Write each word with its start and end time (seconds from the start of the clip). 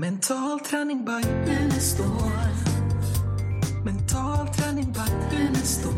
Mental 0.00 0.60
träning 0.60 1.04
by 1.04 1.28
Unestål. 1.52 2.06
Mental 3.84 4.48
träning 4.54 4.92
by 4.92 5.36
Unestål. 5.36 5.92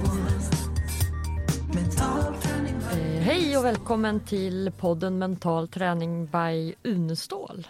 Mental 1.74 2.34
träning 2.42 2.78
by 2.78 3.16
Eh, 3.16 3.22
Hej 3.22 3.56
och 3.56 3.64
välkommen 3.64 4.20
till 4.20 4.72
podden 4.78 5.18
Mental 5.18 5.68
träning 5.68 6.26
by 6.26 6.74
Unestål. 6.82 7.68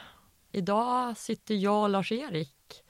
Idag 0.52 1.16
sitter 1.16 1.54
jag 1.54 1.82
och 1.82 1.90
Lars-Erik 1.90 2.82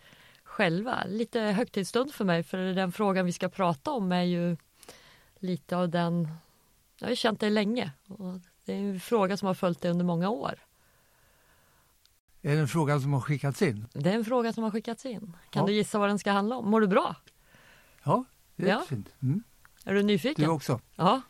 själva. 0.45 1.05
Lite 1.09 1.41
högtidsstund 1.41 2.15
för 2.15 2.25
mig 2.25 2.43
för 2.43 2.59
den 2.59 2.93
frågan 2.93 3.27
vi 3.27 3.33
ska 3.33 3.49
prata 3.49 3.91
om 3.91 4.13
är 4.13 4.23
ju 4.23 4.57
lite 5.39 5.77
av 5.77 5.89
den, 5.89 6.29
jag 6.99 7.07
har 7.07 7.11
ju 7.11 7.17
känt 7.17 7.41
dig 7.41 7.51
länge 7.51 7.93
och 8.09 8.35
det 8.65 8.73
är 8.73 8.79
en 8.79 9.01
fråga 9.01 9.37
som 9.37 9.47
har 9.47 9.55
följt 9.55 9.81
dig 9.81 9.91
under 9.91 10.05
många 10.05 10.29
år. 10.31 10.59
Är 12.43 12.55
det 12.55 12.61
en 12.61 12.69
fråga 12.69 13.01
som 13.01 13.13
har 13.13 13.21
skickats 13.21 13.63
in? 13.63 13.87
Det 13.93 14.11
är 14.11 14.15
en 14.15 14.25
fråga 14.25 14.53
som 14.53 14.65
har 14.65 14.71
skickats 14.71 15.07
in. 15.07 15.37
Kan 15.51 15.63
Ja. 15.63 15.67
du 15.67 15.73
gissa 15.73 15.99
vad 15.99 16.09
den 16.09 16.19
ska 16.19 16.31
handla 16.33 16.57
om? 16.57 16.71
Mår 16.71 16.81
du 16.81 16.87
bra? 16.87 17.17
Ja, 18.05 18.25
det 18.57 18.65
är 18.65 18.69
Ja. 18.71 18.85
fint. 18.89 19.09
Mm. 19.23 19.43
Är 19.85 19.95
du 19.95 20.03
nyfiken? 20.03 20.45
Du 20.45 20.51
också. 20.51 20.81
Ja, 20.97 21.21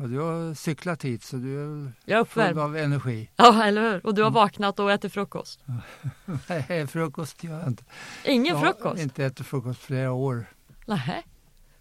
Ja, 0.00 0.04
du 0.06 0.18
har 0.20 0.54
cyklat 0.54 1.04
hit 1.04 1.22
så 1.22 1.36
du 1.36 1.60
är 1.84 1.92
jag 2.04 2.28
full 2.28 2.58
av 2.58 2.76
energi. 2.76 3.30
Ja, 3.36 3.64
eller 3.64 3.82
hur? 3.92 4.06
Och 4.06 4.14
du 4.14 4.22
Mm. 4.22 4.34
har 4.34 4.40
vaknat 4.42 4.78
och 4.80 4.92
ätit 4.92 5.12
frukost. 5.12 5.64
Nej, 6.48 6.86
frukost 6.86 7.44
gör 7.44 7.58
jag 7.58 7.68
inte. 7.68 7.84
Ingen 8.24 8.46
jag 8.54 8.60
frukost? 8.62 8.84
har 8.84 9.02
inte 9.02 9.24
ätit 9.24 9.46
frukost 9.46 9.80
flera 9.80 10.12
år. 10.12 10.46
Nähä. 10.86 11.22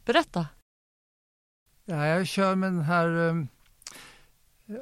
Berätta. 0.06 0.48
Ja, 1.86 2.06
jag 2.08 2.28
kör 2.28 2.56
med 2.56 2.72
den 2.74 2.82
här 2.82 3.08
um, 3.08 3.48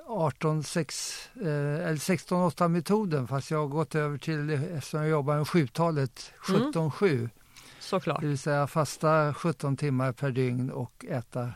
18-6, 0.08 1.30
eh, 1.42 1.88
eller 1.88 1.96
16-8 1.96 2.68
metoden 2.68 3.28
fast 3.28 3.52
jag 3.52 3.58
har 3.60 3.68
gått 3.68 3.96
över 3.96 4.18
till, 4.18 4.50
eftersom 4.50 5.00
jag 5.00 5.10
jobbar 5.10 5.38
med 5.38 5.48
sjutalet, 5.48 6.34
Mm. 6.50 6.62
17-7. 6.72 7.30
Såklart. 7.80 8.22
Det 8.22 8.28
vill 8.28 8.38
säga 8.38 8.68
fasta 8.68 9.34
17 9.34 9.78
timmar 9.78 10.12
per 10.12 10.32
dygn 10.32 10.72
och 10.72 11.06
äta 11.10 11.52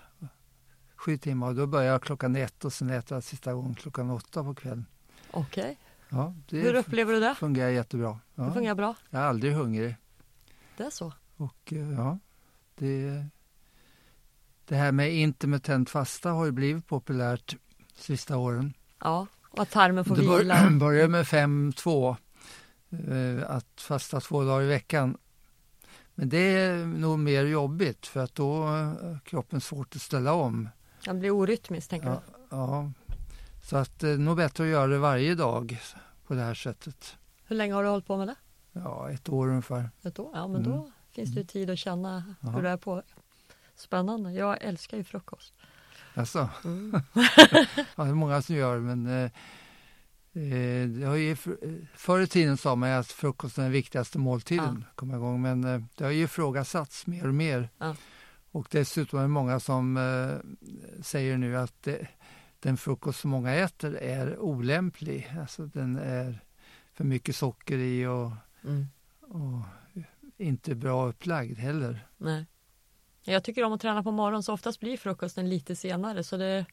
7 0.95 1.17
timmar. 1.17 1.53
Då 1.53 1.67
börjar 1.67 1.91
jag 1.91 2.01
klockan 2.03 2.35
ett 2.35 2.65
och 2.65 2.73
sen 2.73 2.89
äter 2.89 3.15
jag 3.15 3.23
sista 3.23 3.53
gången 3.53 3.75
klockan 3.75 4.09
åtta 4.11 4.43
på 4.43 4.55
kvällen. 4.55 4.85
Okej. 5.31 5.77
Ja, 6.09 6.33
det 6.49 6.57
Hur 6.59 6.73
upplever 6.75 7.13
du 7.13 7.19
det? 7.19 7.35
fungerar 7.35 7.69
jättebra. 7.69 8.09
Det 8.35 8.41
Ja, 8.43 8.53
fungerar 8.53 8.75
bra. 8.75 8.95
jag 9.09 9.21
är 9.21 9.25
aldrig 9.25 9.53
hungrig. 9.53 9.95
Det 10.77 10.83
är 10.83 10.89
så. 10.89 11.13
Och 11.37 11.73
eh, 11.73 11.91
ja, 11.93 12.19
det, 12.75 13.25
det 14.65 14.75
här 14.75 14.91
med 14.91 15.13
intermittent 15.13 15.89
fasta 15.89 16.31
har 16.31 16.45
ju 16.45 16.51
blivit 16.51 16.87
populärt 16.87 17.55
sista 17.99 18.37
åren. 18.37 18.73
Ja, 18.99 19.27
och 19.49 19.59
att 19.59 19.69
tarmen 19.71 20.05
får 20.05 20.15
Det 20.15 20.21
vila. 20.21 20.55
bör, 20.69 20.79
började 20.79 21.07
med 21.07 21.25
5-2, 21.25 22.15
eh, 22.89 23.49
att 23.51 23.81
fasta 23.81 24.19
två 24.19 24.43
dagar 24.43 24.61
i 24.63 24.67
veckan. 24.67 25.17
Men 26.15 26.29
det 26.29 26.37
är 26.37 26.85
nog 26.85 27.19
mer 27.19 27.45
jobbigt 27.45 28.07
för 28.07 28.19
att 28.19 28.35
då 28.35 28.67
är 28.67 29.19
kroppen 29.25 29.61
svårt 29.61 29.95
att 29.95 30.01
ställa 30.01 30.33
om. 30.33 30.69
Det 31.05 31.13
blir 31.13 31.31
orytmiskt, 31.31 31.89
tänker 31.89 32.07
Ja, 32.09 32.21
ja. 32.49 32.91
Så 33.63 33.77
att 33.77 33.99
det 33.99 34.09
är 34.09 34.17
nog 34.17 34.37
bättre 34.37 34.63
att 34.63 34.69
göra 34.69 34.87
det 34.87 34.97
varje 34.97 35.35
dag 35.35 35.79
på 36.27 36.33
det 36.33 36.41
här 36.41 36.53
sättet. 36.53 36.95
du. 37.17 37.43
Hur 37.47 37.55
länge 37.55 37.73
har 37.73 37.83
du 37.83 37.89
hållit 37.89 38.07
på 38.07 38.17
med 38.17 38.27
det? 38.27 38.35
Ja, 38.71 39.09
ett 39.11 39.29
år 39.29 39.47
ungefär. 39.47 39.89
Ett 40.03 40.19
år? 40.19 40.31
Ja, 40.33 40.47
men 40.47 40.61
Mm. 40.65 40.71
då 40.77 40.91
finns 41.11 41.29
det 41.33 41.39
ju 41.39 41.45
tid 41.45 41.69
att 41.69 41.79
känna 41.79 42.35
Ja. 42.41 42.49
hur 42.49 42.61
det 42.61 42.69
är 42.69 42.77
på. 42.77 43.03
Spännande. 43.75 44.31
Jag 44.31 44.57
älskar 44.63 44.97
ju 44.97 45.03
frukost. 45.03 45.53
Alltså. 46.19 46.49
Mm. 46.65 47.01
Ja, 47.95 48.03
det 48.03 48.09
är 48.09 48.13
många 48.13 48.41
som 48.41 48.55
gör 48.55 48.79
men 48.79 49.07
eh, 49.07 49.31
eh, 50.43 50.87
det 50.89 51.05
har 51.05 51.15
ju, 51.15 51.35
för- 51.35 51.57
eh, 51.61 51.73
förr 51.95 52.19
i 52.21 52.27
tiden 52.27 52.57
sa 52.57 52.75
man 52.75 52.89
att 52.89 53.07
frukosten 53.07 53.61
är 53.63 53.65
den 53.65 53.73
viktigaste 53.73 54.19
måltiden, 54.19 54.85
komma 54.95 55.15
igång, 55.15 55.41
men 55.41 55.63
eh, 55.63 55.81
det 55.95 56.03
har 56.03 56.11
ju 56.11 56.23
ifrågasatts 56.23 57.07
mer 57.07 57.27
och 57.27 57.33
mer. 57.33 57.69
Ja. 57.77 57.95
Och 58.51 58.67
dessutom 58.71 59.19
är 59.19 59.23
det 59.23 59.29
många 59.29 59.59
som 59.59 59.97
eh, 59.97 61.01
säger 61.03 61.37
nu 61.37 61.57
att 61.57 61.83
det, 61.83 62.07
den 62.59 62.77
frukost 62.77 63.19
som 63.19 63.31
många 63.31 63.53
äter 63.55 63.95
är 63.95 64.39
olämplig. 64.39 65.33
Alltså 65.39 65.65
den 65.65 65.95
är 65.97 66.39
för 66.93 67.03
mycket 67.03 67.35
socker 67.35 67.77
i 67.77 68.05
och, 68.05 68.31
Mm. 68.63 68.87
och 69.21 69.61
inte 70.37 70.75
bra 70.75 71.07
upplagd 71.07 71.57
heller. 71.57 72.07
Nej. 72.17 72.45
Jag 73.33 73.43
tycker 73.43 73.63
om 73.63 73.73
att 73.73 73.81
träna 73.81 74.03
på 74.03 74.11
morgonen 74.11 74.43
så 74.43 74.53
oftast 74.53 74.79
blir 74.79 74.97
frukosten 74.97 75.49
lite 75.49 75.75
senare 75.75 76.23
så 76.23 76.37
det, 76.37 76.65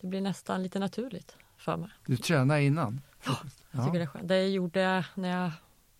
det 0.00 0.06
blir 0.06 0.20
nästan 0.20 0.62
lite 0.62 0.78
naturligt 0.78 1.36
för 1.56 1.76
mig. 1.76 1.88
Du 2.06 2.16
tränar 2.16 2.58
innan? 2.58 3.00
frukost? 3.20 3.64
Jag 3.70 3.84
tycker 3.84 3.98
det 3.98 4.04
är 4.04 4.06
skönt. 4.06 4.28
Det 4.28 4.48
gjorde 4.48 4.80
jag 4.80 5.04
när 5.14 5.42
jag 5.42 5.50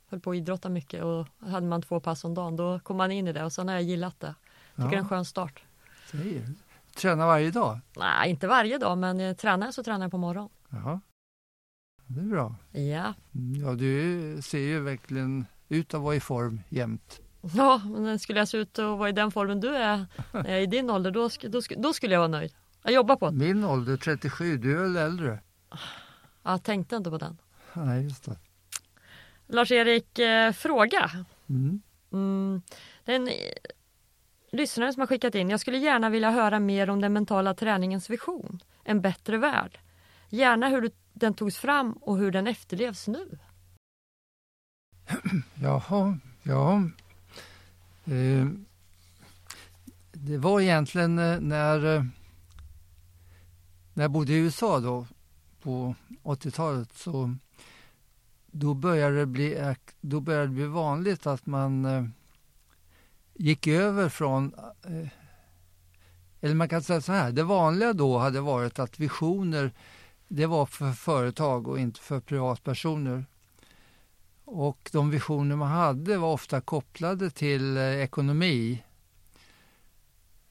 höll 0.09 0.21
på 0.21 0.31
att 0.31 0.37
idrotta 0.37 0.69
mycket 0.69 1.03
och 1.05 1.27
hade 1.41 1.67
man 1.67 1.83
två 1.83 2.01
pass 2.01 2.25
om 2.25 2.35
dagen. 2.35 2.57
Då 2.57 2.81
kom 2.81 2.97
man 2.97 3.13
in 3.13 3.29
i 3.29 3.33
det 3.33 3.45
och 3.45 3.53
sen 3.53 3.69
har 3.69 3.75
jag 3.75 3.83
gillat 3.83 4.21
det. 4.21 4.35
Tycker 4.77 4.89
det 4.91 4.97
är 4.97 5.01
en 5.01 5.09
skön 5.09 5.25
start. 5.25 5.63
Tränar 6.97 7.27
varje 7.27 7.51
dag? 7.51 7.79
Nej, 7.97 8.31
inte 8.31 8.47
varje 8.47 8.79
dag, 8.79 8.99
men 8.99 9.21
eh, 9.21 9.37
tränar 9.37 9.67
jag 9.67 9.75
så 9.75 9.83
tränar 9.83 10.05
jag 10.05 10.11
på 10.11 10.19
morgonen. 10.19 10.51
Jaha. 10.69 11.01
Det 12.07 12.21
är 12.21 12.25
bra. 12.25 12.55
Ja, 12.73 13.15
Mm, 13.35 13.65
Ja, 13.65 13.73
du 13.75 14.43
ser 14.43 14.59
ju 14.59 14.81
verkligen 14.81 15.47
ut 15.69 15.95
att 15.95 16.01
vara 16.01 16.15
i 16.15 16.21
form 16.21 16.61
jämt. 16.69 17.21
Ja 17.41 17.79
men 17.85 18.19
skulle 18.19 18.39
jag 18.39 18.49
se 18.49 18.59
ut 18.59 18.79
att 18.79 18.99
vara 18.99 19.09
i 19.09 19.13
den 19.13 19.31
formen 19.31 19.61
du 19.61 19.77
är 19.77 20.07
när 20.33 20.49
jag 20.49 20.59
är 20.59 20.61
i 20.61 20.67
din 20.67 20.91
ålder, 20.91 21.11
då, 21.11 21.29
då, 21.43 21.61
då 21.77 21.93
skulle 21.93 22.15
jag 22.15 22.21
vara 22.21 22.29
nöjd. 22.29 22.53
Jag 22.83 22.93
jobbar 22.93 23.17
på 23.17 23.31
det. 23.31 23.37
Min 23.37 23.65
ålder 23.65 23.97
37, 23.97 24.57
du 24.57 24.79
är 24.79 24.83
väl 24.83 24.97
äldre? 24.97 25.41
Jag 26.43 26.63
tänkte 26.63 26.97
inte 26.97 27.11
på 27.11 27.19
den. 27.19 27.39
Nej, 27.73 28.03
just 28.05 28.25
det. 28.25 28.37
Lars-Erik, 29.47 30.19
eh, 30.19 30.53
fråga. 30.53 31.11
Mm. 31.49 31.83
Mm, 32.13 32.63
det 33.05 33.13
är 33.13 33.17
en 33.17 33.29
eh, 33.29 33.35
lyssnare 34.53 34.93
som 34.93 35.01
har 35.01 35.07
skickat 35.07 35.35
in. 35.35 35.51
Jag 35.51 35.61
skulle 35.61 35.79
gärna 35.79 36.11
vilja 36.11 36.31
höra 36.31 36.61
mer 36.61 36.91
om 36.91 37.01
den 37.01 37.13
mentala 37.13 37.55
träningens 37.55 38.11
vision. 38.11 38.61
En 38.85 39.01
bättre 39.01 39.39
värld. 39.39 39.79
Gärna 40.29 40.69
hur 40.69 40.91
den 41.13 41.35
togs 41.35 41.59
fram 41.59 41.93
och 41.93 42.19
hur 42.19 42.31
den 42.31 42.47
efterlevs 42.47 43.09
nu. 43.09 43.39
Jaha, 45.55 46.19
ja. 46.43 46.83
Eh, 48.11 48.47
det 50.13 50.39
var 50.39 50.61
egentligen 50.61 51.19
eh, 51.19 51.41
när, 51.41 51.97
eh, 51.97 52.05
när 53.95 54.05
jag 54.05 54.11
bodde 54.11 54.33
i 54.33 54.37
USA 54.37 54.81
då, 54.81 55.07
på 55.63 55.95
80-talet, 56.23 56.93
så 56.95 57.35
då 58.47 58.75
började, 58.75 59.17
det 59.17 59.27
bli, 59.27 59.75
då 60.01 60.21
började 60.21 60.47
det 60.47 60.53
bli 60.53 60.67
vanligt 60.67 61.27
att 61.27 61.47
man 61.47 62.13
gick 63.35 63.67
över 63.67 64.09
från 64.09 64.55
eller 66.41 66.55
man 66.55 66.69
kan 66.69 66.83
säga 66.83 67.01
så 67.01 67.13
här, 67.13 67.33
det 67.33 67.43
vanliga 67.43 67.93
då 67.93 68.19
hade 68.19 68.41
varit 68.41 68.79
att 68.79 68.99
visioner 68.99 69.73
det 70.29 70.47
var 70.47 70.67
för 70.67 70.93
företag 70.93 71.69
och 71.69 71.79
inte 71.79 72.01
för 72.01 72.21
privatpersoner. 72.21 73.25
Och 74.51 74.91
de 74.93 75.11
visioner 75.11 75.57
man 75.57 75.69
hade 75.69 76.19
var 76.19 76.33
ofta 76.33 76.61
kopplade 76.61 77.31
till 77.31 77.77
eh, 77.77 77.83
ekonomi 77.83 78.83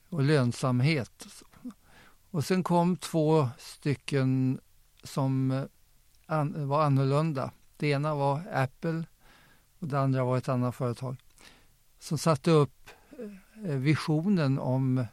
och 0.10 0.24
lönsamhet. 0.24 1.28
Och 2.32 2.46
sen 2.46 2.64
kom 2.64 2.98
två 2.98 3.50
stycken 3.58 4.60
som 5.04 5.52
eh, 6.28 6.44
var 6.56 6.84
annorlunda. 6.84 7.52
Det 7.78 7.88
ena 7.88 8.16
var 8.16 8.42
Apple 8.54 9.04
och 9.80 9.88
det 9.88 10.00
andra 10.00 10.24
var 10.24 10.38
ett 10.38 10.50
annat 10.50 10.76
företag 10.76 11.16
som 12.00 12.18
satte 12.18 12.52
upp 12.52 12.90
eh, 13.66 13.76
visionen 13.76 14.60
om 14.60 15.06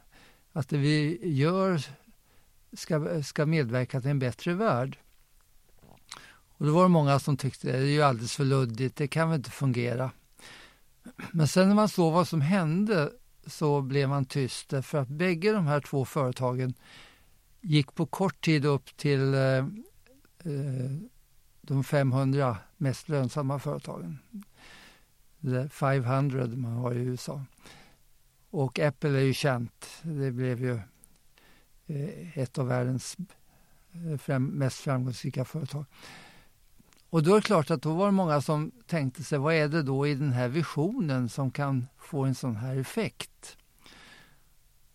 att 0.53 0.69
det 0.69 0.77
vi 0.77 1.19
gör 1.29 1.81
ska, 2.73 3.23
ska 3.23 3.45
medverka 3.45 4.01
till 4.01 4.09
en 4.09 4.19
bättre 4.19 4.53
värld. 4.53 4.97
Och 6.57 6.65
då 6.65 6.73
var 6.73 6.83
det 6.83 6.89
många 6.89 7.19
som 7.19 7.37
tyckte 7.37 7.71
det 7.71 7.77
är 7.77 7.81
ju 7.81 8.01
alldeles 8.01 8.35
för 8.35 8.45
luddigt, 8.45 8.95
det 8.95 9.07
kan 9.07 9.29
väl 9.29 9.37
inte 9.37 9.51
fungera. 9.51 10.11
Men 11.31 11.47
sen 11.47 11.67
när 11.67 11.75
man 11.75 11.89
såg 11.89 12.13
vad 12.13 12.27
som 12.27 12.41
hände 12.41 13.11
så 13.45 13.81
blev 13.81 14.09
man 14.09 14.25
tyst 14.25 14.69
därför 14.69 14.97
att 14.97 15.07
bägge 15.07 15.51
de 15.51 15.67
här 15.67 15.79
två 15.79 16.05
företagen 16.05 16.73
gick 17.61 17.95
på 17.95 18.05
kort 18.05 18.41
tid 18.45 18.65
upp 18.65 18.97
till 18.97 19.33
eh, 19.33 19.57
eh 20.39 20.91
de 21.67 21.83
500 21.83 22.57
mest 22.77 23.09
lönsamma 23.09 23.59
företagen. 23.59 24.19
The 25.41 25.69
500 25.69 26.47
man 26.47 26.71
har 26.71 26.95
i 26.95 26.97
USA. 26.97 27.41
Och 28.49 28.79
Apple 28.79 29.09
är 29.09 29.23
ju 29.23 29.33
känt. 29.33 29.85
Det 30.01 30.31
blev 30.31 30.59
ju 30.59 30.79
eh, 31.87 32.37
ett 32.37 32.57
av 32.57 32.67
världens 32.67 33.17
eh, 33.91 34.17
fram, 34.17 34.45
mest 34.45 34.79
framgångsrika 34.79 35.45
företag. 35.45 35.85
Och 37.15 37.23
då 37.23 37.31
är 37.31 37.35
det 37.35 37.41
klart 37.41 37.71
att 37.71 37.81
då 37.81 37.93
var 37.93 38.05
det 38.05 38.11
många 38.11 38.41
som 38.41 38.71
tänkte 38.87 39.23
sig, 39.23 39.37
vad 39.37 39.53
är 39.53 39.67
det 39.67 39.83
då 39.83 40.07
i 40.07 40.15
den 40.15 40.33
här 40.33 40.47
visionen 40.47 41.29
som 41.29 41.51
kan 41.51 41.87
få 41.97 42.23
en 42.23 42.35
sån 42.35 42.55
här 42.55 42.75
effekt? 42.75 43.57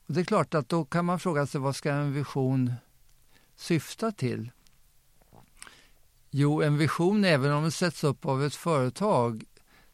Och 0.07 0.15
det 0.15 0.21
är 0.21 0.25
klart 0.25 0.55
att 0.55 0.69
då 0.69 0.85
kan 0.85 1.05
man 1.05 1.21
fråga 1.21 1.47
sig, 1.47 1.61
vad 1.61 1.77
ska 1.77 1.93
en 1.93 2.13
vision 2.13 2.73
syfta 3.57 4.13
till? 4.13 4.51
Jo, 6.31 6.63
en 6.63 6.79
vision, 6.79 7.25
även 7.25 7.53
om 7.53 7.63
den 7.63 7.73
sätts 7.73 8.05
upp 8.05 8.27
av 8.27 8.45
ett 8.45 8.55
företag, 8.55 9.45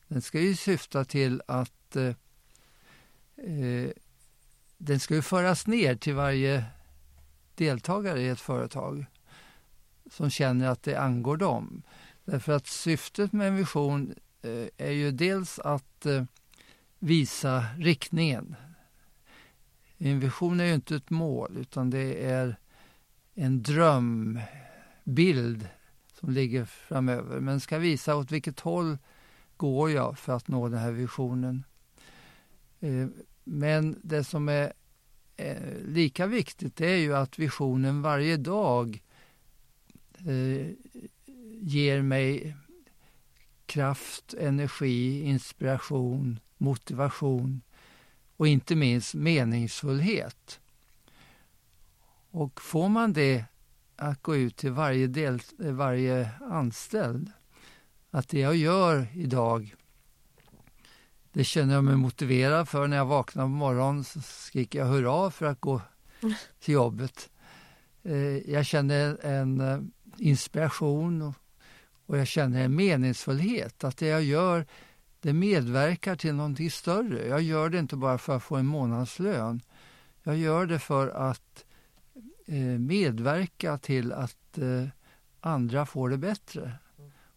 den 0.09 0.23
ska 0.23 0.41
ju 0.41 0.57
syfta 0.57 1.05
till 1.05 1.43
att 1.49 1.97
eh, 1.97 2.15
eh, 3.37 3.91
den 4.79 5.01
ska 5.01 5.15
ju 5.15 5.23
föras 5.23 5.67
ner 5.67 5.97
till 5.97 6.15
varje 6.15 6.65
deltagare 7.55 8.21
i 8.21 8.29
ett 8.29 8.41
företag 8.41 9.07
som 10.11 10.31
känner 10.31 10.69
att 10.69 10.83
det 10.83 10.97
angår 10.97 11.37
dem. 11.37 11.83
Därför 12.27 12.53
att 12.53 12.67
syftet 12.67 13.33
med 13.33 13.49
en 13.49 13.57
vision 13.57 14.15
eh, 14.43 14.67
är 14.77 14.91
ju 14.91 15.11
dels 15.11 15.59
att 15.59 16.07
eh, 16.07 16.25
visa 16.99 17.65
riktningen. 17.79 18.57
En 19.99 20.21
vision 20.21 20.61
är 20.61 20.65
ju 20.65 20.75
inte 20.75 20.97
ett 20.97 21.11
mål 21.11 21.57
utan 21.57 21.91
det 21.91 22.25
är 22.25 22.57
en 23.35 23.63
drömbild 23.63 24.39
som 26.13 26.31
ligger 26.31 26.65
framöver 26.65 27.41
men 27.41 27.61
ska 27.61 27.79
visa 27.79 28.17
åt 28.17 28.33
vilket 28.33 28.61
håll 28.61 28.99
går 29.57 29.91
jag 29.91 30.19
för 30.19 30.33
att 30.33 30.49
nå 30.49 30.69
den 30.69 30.79
här 30.79 30.93
visionen. 30.93 31.65
Eh, 32.81 33.07
men 33.45 34.01
det 34.03 34.25
som 34.25 34.49
är 34.49 34.73
lika 35.87 36.27
viktigt 36.27 36.81
är 36.81 36.97
ju 36.97 37.17
att 37.17 37.39
visionen 37.39 38.03
varje 38.03 38.37
dag 38.37 39.03
ger 41.67 42.03
mig 42.03 42.57
kraft, 43.67 44.35
energi, 44.35 45.23
inspiration, 45.23 46.41
motivation 46.59 47.63
och 48.37 48.49
inte 48.49 48.77
minst 48.77 49.15
meningsfullhet. 49.15 50.61
Och 52.31 52.61
får 52.61 52.89
man 52.89 53.13
det 53.13 53.45
att 53.97 54.23
gå 54.23 54.37
ut 54.37 54.57
till 54.57 54.73
varje, 54.73 55.07
del, 55.07 55.41
varje 55.59 56.31
anställd, 56.41 57.33
att 58.11 58.29
det 58.29 58.39
jag 58.41 58.57
gör 58.57 59.07
idag, 59.15 59.75
det 61.33 61.45
känner 61.45 61.75
jag 61.75 61.85
mig 61.85 61.97
motiverad 61.97 62.69
för. 62.69 62.87
När 62.87 62.97
jag 62.97 63.07
vaknar 63.07 63.45
på 63.45 63.49
morgonen 63.49 64.05
så 64.05 64.21
skriker 64.21 64.79
jag 64.79 64.87
hurra 64.87 65.31
för 65.31 65.47
att 65.47 65.61
gå 65.61 65.81
till 66.61 66.75
jobbet. 66.75 67.31
Eh, 68.03 68.51
jag 68.51 68.67
känner 68.67 69.25
en 69.25 69.61
eh, 69.61 69.81
inspiration 70.19 71.35
och 72.07 72.19
jag 72.19 72.27
känner 72.27 72.65
en 72.65 72.77
meningsfullhet. 72.77 73.85
Att 73.85 73.97
det 73.97 74.07
jag 74.07 74.23
gör 74.23 74.67
det 75.21 75.33
medverkar 75.33 76.17
till 76.17 76.35
någonting 76.35 76.71
större. 76.71 77.27
Jag 77.27 77.43
gör 77.43 77.69
det 77.69 77.79
inte 77.79 77.97
bara 77.97 78.19
för 78.19 78.37
att 78.37 78.43
få 78.43 78.57
en 78.57 78.67
månadslön. 78.67 79.61
Jag 80.23 80.37
gör 80.37 80.67
det 80.67 80.79
för 80.79 81.09
att 81.09 81.65
eh, 82.47 82.57
medverka 82.79 83.79
till 83.79 84.13
att 84.13 84.59
eh, 84.59 84.89
andra 85.41 85.87
får 85.87 86.11
det 86.11 86.19
bättre. 86.19 86.73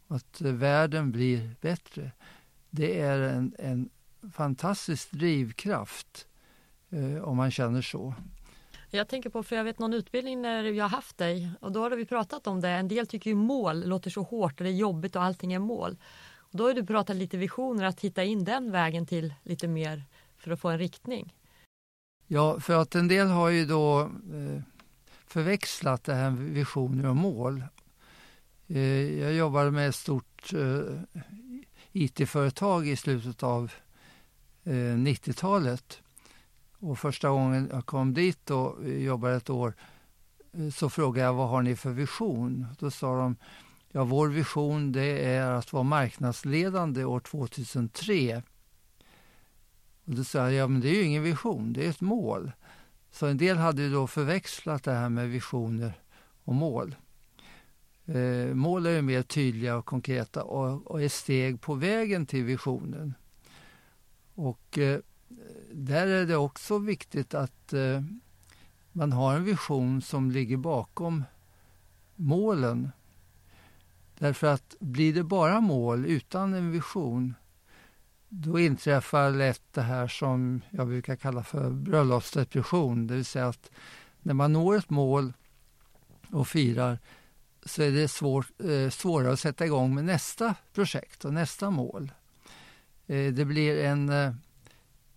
Att 0.07 0.41
eh, 0.41 0.51
världen 0.51 1.11
blir 1.11 1.55
bättre. 1.61 2.11
Det 2.69 2.99
är 2.99 3.19
en, 3.19 3.55
en 3.59 3.89
fantastisk 4.31 5.11
drivkraft 5.11 6.27
eh, 6.89 7.23
om 7.23 7.37
man 7.37 7.51
känner 7.51 7.81
så. 7.81 8.13
Jag 8.91 9.07
tänker 9.07 9.29
på, 9.29 9.43
för 9.43 9.55
jag 9.55 9.63
vet 9.63 9.79
någon 9.79 9.93
utbildning 9.93 10.41
när 10.41 10.63
vi 10.63 10.79
har 10.79 10.89
haft 10.89 11.17
dig 11.17 11.51
och 11.61 11.71
då 11.71 11.81
har 11.81 11.91
vi 11.91 12.05
pratat 12.05 12.47
om 12.47 12.61
det. 12.61 12.69
En 12.69 12.87
del 12.87 13.07
tycker 13.07 13.29
ju 13.29 13.35
mål 13.35 13.87
låter 13.87 14.09
så 14.09 14.21
hårt 14.21 14.59
och 14.59 14.63
det 14.63 14.69
är 14.69 14.75
jobbigt 14.75 15.15
och 15.15 15.23
allting 15.23 15.53
är 15.53 15.59
mål. 15.59 15.97
Och 16.37 16.57
då 16.57 16.67
har 16.67 16.73
du 16.73 16.85
pratat 16.85 17.15
lite 17.15 17.37
visioner, 17.37 17.85
att 17.85 18.01
hitta 18.01 18.23
in 18.23 18.43
den 18.43 18.71
vägen 18.71 19.05
till 19.05 19.33
lite 19.43 19.67
mer 19.67 20.03
för 20.37 20.51
att 20.51 20.59
få 20.59 20.69
en 20.69 20.77
riktning. 20.77 21.33
Ja, 22.27 22.59
för 22.59 22.81
att 22.81 22.95
en 22.95 23.07
del 23.07 23.27
har 23.27 23.49
ju 23.49 23.65
då 23.65 24.01
eh, 24.01 24.61
förväxlat 25.27 26.03
det 26.03 26.13
här 26.13 26.31
med 26.31 26.53
visioner 26.53 27.09
och 27.09 27.15
mål. 27.15 27.63
Eh, 28.67 29.19
jag 29.19 29.33
jobbade 29.33 29.71
med 29.71 29.89
ett 29.89 29.95
stort 29.95 30.53
eh, 30.53 31.21
IT-företag 31.91 32.87
i 32.87 32.95
slutet 32.95 33.43
av 33.43 33.71
90-talet 34.63 36.01
och 36.79 36.99
första 36.99 37.29
gången 37.29 37.69
jag 37.71 37.85
kom 37.85 38.13
dit 38.13 38.51
och 38.51 38.89
jobbade 38.89 39.35
ett 39.35 39.49
år 39.49 39.73
eh, 40.53 40.69
så 40.69 40.89
frågade 40.89 41.25
jag 41.25 41.33
vad 41.33 41.49
har 41.49 41.61
ni 41.61 41.75
för 41.75 41.91
vision? 41.91 42.67
Då 42.79 42.91
sa 42.91 43.17
de 43.17 43.35
ja 43.91 44.03
vår 44.03 44.27
vision 44.27 44.91
det 44.91 45.25
är 45.25 45.51
att 45.51 45.73
vara 45.73 45.83
marknadsledande 45.83 47.05
år 47.05 47.19
2003. 47.19 48.43
Och 50.05 50.15
då 50.15 50.23
sa 50.23 50.39
jag 50.39 50.53
ja 50.53 50.67
men 50.67 50.81
det 50.81 50.89
är 50.89 50.95
ju 50.95 51.03
ingen 51.03 51.23
vision, 51.23 51.73
det 51.73 51.85
är 51.85 51.89
ett 51.89 52.01
mål. 52.01 52.51
Så 53.11 53.27
en 53.27 53.37
del 53.37 53.57
hade 53.57 53.81
ju 53.81 53.91
då 53.91 54.07
förväxlat 54.07 54.83
det 54.83 54.91
här 54.91 55.09
med 55.09 55.29
visioner 55.29 55.93
och 56.43 56.55
mål. 56.55 56.95
Eh, 58.05 58.55
mål 58.55 58.85
är 58.85 58.91
ju 58.91 59.01
mer 59.01 59.21
tydliga 59.21 59.77
och 59.77 59.85
konkreta 59.85 60.43
och, 60.43 60.87
och 60.87 61.01
är 61.01 61.09
steg 61.09 61.61
på 61.61 61.73
vägen 61.73 62.25
till 62.25 62.43
visionen. 62.43 63.13
Och 64.35 64.77
eh, 64.77 64.99
där 65.71 66.07
är 66.07 66.25
det 66.25 66.35
också 66.35 66.77
viktigt 66.77 67.33
att 67.33 67.73
eh, 67.73 68.01
man 68.91 69.11
har 69.11 69.35
en 69.35 69.43
vision 69.43 70.01
som 70.01 70.31
ligger 70.31 70.57
bakom 70.57 71.23
målen. 72.15 72.91
Därför 74.19 74.47
att 74.47 74.75
blir 74.79 75.13
det 75.13 75.23
bara 75.23 75.61
mål 75.61 76.05
utan 76.05 76.53
en 76.53 76.71
vision 76.71 77.35
då 78.29 78.59
inträffar 78.59 79.31
lätt 79.31 79.73
det 79.73 79.81
här 79.81 80.07
som 80.07 80.61
jag 80.69 80.87
brukar 80.87 81.15
kalla 81.15 81.43
för 81.43 81.69
bröllopsdepression. 81.69 83.07
Det 83.07 83.13
vill 83.13 83.25
säga 83.25 83.47
att 83.47 83.71
när 84.21 84.33
man 84.33 84.53
når 84.53 84.75
ett 84.75 84.89
mål 84.89 85.33
och 86.31 86.47
firar 86.47 86.99
så 87.65 87.81
är 87.81 87.91
det 87.91 88.07
svår, 88.07 88.45
eh, 88.69 88.89
svårare 88.89 89.33
att 89.33 89.39
sätta 89.39 89.65
igång 89.65 89.95
med 89.95 90.05
nästa 90.05 90.55
projekt 90.73 91.25
och 91.25 91.33
nästa 91.33 91.69
mål. 91.69 92.11
Eh, 93.07 93.33
det 93.33 93.45
blir 93.45 93.83
en 93.83 94.09
eh, 94.09 94.33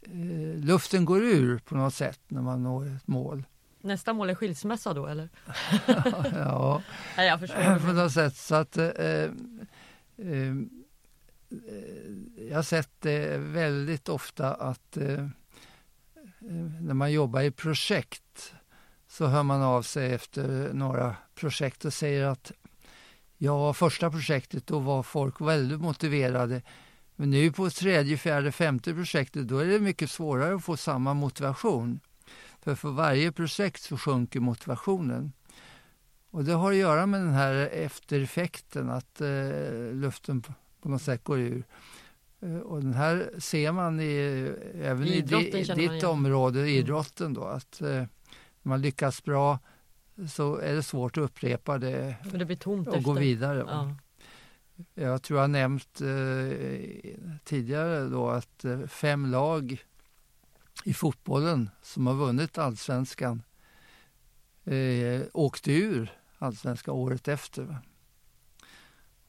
eh, 0.03 0.65
luften 0.65 1.05
går 1.05 1.23
ur 1.23 1.59
på 1.59 1.75
något 1.75 1.95
sätt 1.95 2.21
när 2.29 2.43
man 2.43 2.63
når 2.63 2.97
ett 2.97 3.07
mål. 3.07 3.45
Nästa 3.81 4.13
mål 4.13 4.31
är 4.31 4.35
skilsmässa 4.35 4.95
då 4.95 5.07
eller? 5.07 5.29
ja, 6.35 6.83
ja 7.17 7.25
jag 7.25 7.41
förstår. 7.41 7.79
på 7.87 7.93
något 7.93 8.13
sätt. 8.13 8.37
Så 8.37 8.55
att, 8.55 8.77
eh, 8.77 8.87
eh, 8.87 9.31
eh, 10.19 10.55
jag 12.49 12.57
har 12.57 12.63
sett 12.63 12.91
det 13.01 13.39
väldigt 13.39 14.09
ofta 14.09 14.55
att 14.55 14.97
eh, 14.97 15.13
eh, 15.13 15.29
när 16.81 16.95
man 16.95 17.13
jobbar 17.13 17.41
i 17.41 17.51
projekt 17.51 18.55
så 19.09 19.27
hör 19.27 19.43
man 19.43 19.63
av 19.63 19.83
sig 19.83 20.13
efter 20.13 20.71
några 20.73 21.17
projekt 21.35 21.85
och 21.85 21.95
säger 21.95 22.25
att 22.25 22.53
ja, 23.39 23.75
första 23.75 24.11
projektet 24.11 24.67
då 24.67 24.79
var 24.79 25.03
folk 25.03 25.41
väldigt 25.41 25.81
motiverade 25.81 26.63
men 27.17 27.31
nu 27.31 27.53
på 27.53 27.71
tredje, 27.71 28.17
fjärde, 28.17 28.53
femte 28.53 28.95
projektet 28.95 29.49
då 29.49 29.59
är 29.59 29.67
det 29.67 29.81
mycket 29.81 30.11
svårare 30.11 30.55
att 30.55 30.65
få 30.65 30.77
samma 30.77 31.15
motivation. 31.15 32.01
För 32.63 32.75
för 32.75 32.91
varje 32.91 33.33
projekt 33.33 33.83
så 33.83 33.97
sjunker 33.97 34.41
motivationen. 34.41 35.33
Och 36.31 36.45
det 36.45 36.53
har 36.53 36.71
att 36.73 36.79
göra 36.79 37.07
med 37.07 37.21
den 37.21 37.33
här 37.33 37.55
eftereffekten, 37.73 38.91
att 38.91 39.21
eh, 39.21 39.93
luften 39.93 40.43
på, 40.81 40.89
något 40.89 41.03
sätt 41.03 41.25
går 41.25 41.39
ur. 41.39 41.65
Eh, 42.41 42.57
och 42.57 42.83
den 42.83 42.95
här 42.95 43.31
ser 43.39 43.73
man 43.73 44.01
i, 44.01 44.53
även 44.83 45.07
i, 45.07 45.21
di, 45.21 45.63
ditt 45.75 46.03
område, 46.05 46.61
mm. 46.61 46.71
idrotten 46.71 47.35
då, 47.35 47.45
att 47.45 47.81
eh, 47.81 48.05
man 48.63 48.83
lyckas 48.83 49.25
bra 49.25 49.59
så 50.29 50.57
är 50.57 50.75
det 50.75 50.83
svårt 50.83 51.17
att 51.17 51.25
upprepa 51.25 51.79
det, 51.79 52.17
det 52.33 52.45
och 52.67 52.97
efter. 52.97 53.01
gå 53.01 53.13
vidare. 53.13 53.65
Ja. 53.69 53.97
Jag 54.95 55.23
tror 55.23 55.41
jag 55.41 55.51
nämnt 55.51 56.01
eh, 56.01 57.37
tidigare 57.45 58.09
då 58.09 58.31
att 58.31 58.65
eh, 58.65 58.87
fem 58.87 59.27
lag 59.27 59.85
i 60.85 60.95
fotbollen 60.95 61.71
som 61.83 62.07
har 62.07 62.15
vunnit 62.15 62.59
allsvenskan 62.59 63.43
eh, 64.65 65.23
åkte 65.33 65.73
ur 65.73 66.13
allsvenskan 66.39 66.95
året 66.95 67.29
efter. 67.29 67.79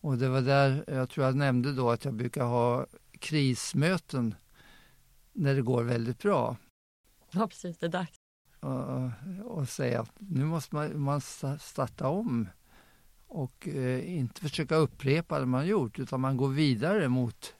Och 0.01 0.17
det 0.17 0.29
var 0.29 0.41
där 0.41 0.83
jag 0.87 1.09
tror 1.09 1.25
jag 1.25 1.35
nämnde 1.35 1.73
då 1.73 1.91
att 1.91 2.05
jag 2.05 2.13
brukar 2.13 2.43
ha 2.43 2.85
krismöten 3.19 4.35
när 5.33 5.55
det 5.55 5.61
går 5.61 5.83
väldigt 5.83 6.19
bra. 6.19 6.57
Ja, 7.31 7.47
precis, 7.47 7.77
det 7.77 7.85
är 7.85 7.89
dags. 7.89 8.17
Och, 8.59 9.11
och 9.57 9.69
säga 9.69 10.01
att 10.01 10.11
nu 10.17 10.45
måste 10.45 10.75
man, 10.75 10.99
man 10.99 11.21
starta 11.59 12.07
om 12.07 12.47
och 13.33 13.67
eh, 13.67 14.17
inte 14.17 14.41
försöka 14.41 14.75
upprepa 14.75 15.39
det 15.39 15.45
man 15.45 15.67
gjort 15.67 15.99
utan 15.99 16.21
man 16.21 16.37
går 16.37 16.49
vidare 16.49 17.09
mot 17.09 17.53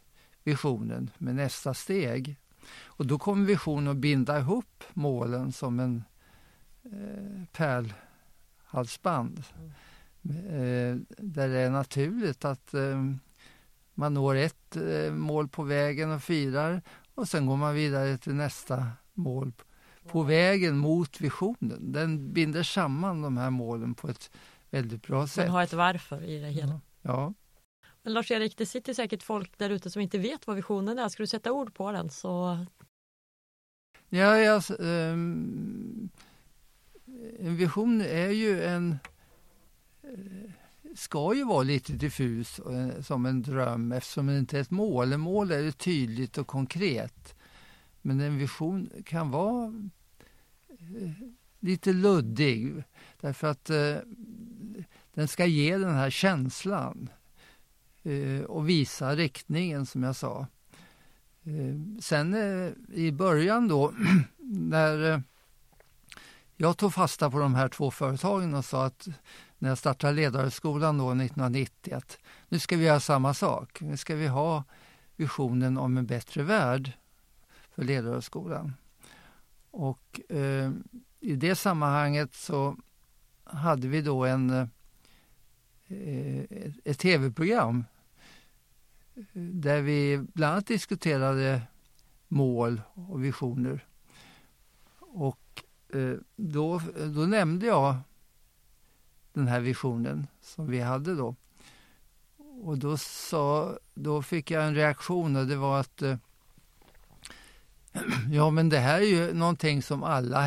visionen 0.44 1.10
med 1.18 1.36
nästa 1.36 1.74
steg. 1.74 2.36
Och 2.84 3.06
då 3.08 3.20
kommer 3.20 3.46
visionen 3.46 3.88
att 3.88 3.98
binda 3.98 4.40
ihop 4.40 4.84
målen 4.94 5.52
som 5.52 5.80
en 5.80 6.04
eh, 6.84 7.44
pärlhalsband. 7.52 9.44
Mm. 9.54 10.46
Eh, 10.48 10.98
där 11.18 11.50
det 11.50 11.60
är 11.60 11.70
naturligt 11.70 12.46
att 12.46 12.74
eh, 12.74 13.04
man 13.94 14.14
når 14.14 14.36
ett 14.36 14.76
eh, 14.76 15.14
mål 15.14 15.48
på 15.48 15.64
vägen 15.64 16.12
och 16.12 16.24
firar 16.24 16.82
och 17.16 17.28
sen 17.28 17.46
går 17.46 17.58
man 17.58 17.76
vidare 17.76 18.18
till 18.18 18.36
nästa 18.36 18.88
mål 19.14 19.52
på 20.08 20.24
vägen 20.24 20.78
mot 20.78 21.22
visionen. 21.22 21.92
Den 21.92 22.34
binder 22.34 22.64
samman 22.64 23.22
de 23.22 23.38
här 23.38 23.50
målen 23.50 23.94
på 23.94 24.08
ett 24.08 24.30
väldigt 24.74 25.08
bra 25.08 25.28
sätt. 25.28 25.46
Man 25.46 25.56
har 25.56 25.64
ett 25.64 25.74
varför 25.74 26.24
i 26.24 26.40
det 26.40 26.48
hela. 26.48 26.82
Ja. 27.02 27.34
Men 28.04 28.14
Lars-Erik, 28.14 28.58
det 28.58 28.66
sitter 28.66 28.94
säkert 28.94 29.24
folk 29.24 29.58
där 29.58 29.70
ute 29.70 29.92
som 29.92 30.02
inte 30.02 30.18
vet 30.18 30.48
vad 30.48 30.56
visionen 30.56 31.00
är. 31.00 31.10
Ska 31.10 31.24
du 31.24 31.28
sätta 31.28 31.52
ord 31.52 31.74
på 31.74 31.92
den 31.92 32.10
så 32.10 32.66
Ja, 34.10 34.38
ja 34.38 34.62
um, 34.80 36.10
en 37.40 37.56
vision 37.56 38.02
är 38.02 38.30
ju 38.30 38.64
en 38.64 38.98
eh, 40.04 40.52
ska 40.96 41.36
ju 41.36 41.44
vara 41.44 41.64
lite 41.64 41.94
diffus 41.94 42.60
eh, 42.60 43.02
som 43.02 43.26
en 43.26 43.42
dröm 43.42 43.92
eftersom 43.92 44.28
det 44.28 44.38
inte 44.38 44.58
är 44.58 44.62
ett 44.62 44.72
mål. 44.72 45.14
En 45.14 45.20
mål 45.20 45.52
är 45.52 45.72
tydligt 45.72 46.38
och 46.38 46.48
konkret. 46.48 47.36
Men 48.02 48.22
en 48.22 48.38
vision 48.38 48.90
kan 49.06 49.32
vara 49.32 49.74
eh, 50.70 51.12
lite 51.60 51.94
luddig 51.94 52.84
därför 53.22 53.48
att 53.48 53.70
den 55.14 55.28
ska 55.28 55.46
ge 55.46 55.78
den 55.78 55.96
här 55.96 56.10
känslan 56.10 57.10
eh, 58.04 58.44
och 58.44 58.70
visa 58.70 59.16
riktningen 59.16 59.86
som 59.86 60.04
jag 60.04 60.16
sa. 60.16 60.48
Eh, 61.44 62.02
sen 62.02 62.34
eh, 62.34 62.72
i 62.94 63.12
början 63.12 63.68
då 63.68 63.94
när 64.48 65.24
jag 66.56 66.78
tog 66.78 66.94
fasta 66.94 67.32
på 67.32 67.40
de 67.40 67.56
här 67.56 67.70
två 67.70 67.92
företagen 67.92 68.54
och 68.54 68.66
sa 68.66 68.86
att 68.86 69.08
när 69.58 69.70
jag 69.70 69.78
startade 69.78 70.14
ledarskolan 70.14 70.98
då 70.98 71.10
1990 71.10 71.96
att 71.96 72.18
nu 72.50 72.60
ska 72.60 72.78
vi 72.78 72.86
göra 72.86 73.00
samma 73.00 73.34
sak. 73.34 73.82
Nu 73.82 73.98
ska 73.98 74.16
vi 74.16 74.28
ha 74.28 74.64
visionen 75.16 75.78
om 75.78 75.98
en 75.98 76.06
bättre 76.06 76.44
värld 76.44 76.92
för 77.76 77.84
ledarskolan. 77.84 78.74
Och 79.72 80.22
eh, 80.30 80.72
i 81.20 81.36
det 81.36 81.56
sammanhanget 81.56 82.34
så 82.34 82.78
hade 83.44 83.88
vi 83.88 84.02
då 84.02 84.26
en, 84.26 84.50
eh, 84.50 84.68
Eh, 85.88 86.46
ett 86.84 87.00
tv-program 87.00 87.86
eh, 89.16 89.24
där 89.42 89.82
vi 89.82 90.26
bland 90.34 90.52
annat 90.52 90.68
diskuterade 90.68 91.62
mål 92.28 92.82
och 92.94 93.24
visioner. 93.24 93.86
Och 95.00 95.64
eh, 95.94 96.16
då, 96.36 96.82
då 97.16 97.22
nämnde 97.22 97.66
jag 97.66 97.96
den 99.34 99.48
här 99.48 99.60
visionen 99.60 100.28
som 100.42 100.68
vi 100.68 100.80
hade 100.80 101.16
då. 101.16 101.36
Och 102.64 102.78
då, 102.78 102.98
sa, 102.98 103.78
då 103.94 104.22
fick 104.22 104.52
jag 104.52 104.66
en 104.66 104.76
reaktion 104.76 105.36
och 105.36 105.48
det 105.48 105.56
var 105.56 105.80
att 105.80 106.04
ja 108.32 108.50
men 108.50 108.70
det 108.70 108.80
här 108.80 109.02
är 109.02 109.06
ju 109.06 109.34
någonting 109.34 109.82
som 109.82 110.04
alla 110.04 110.42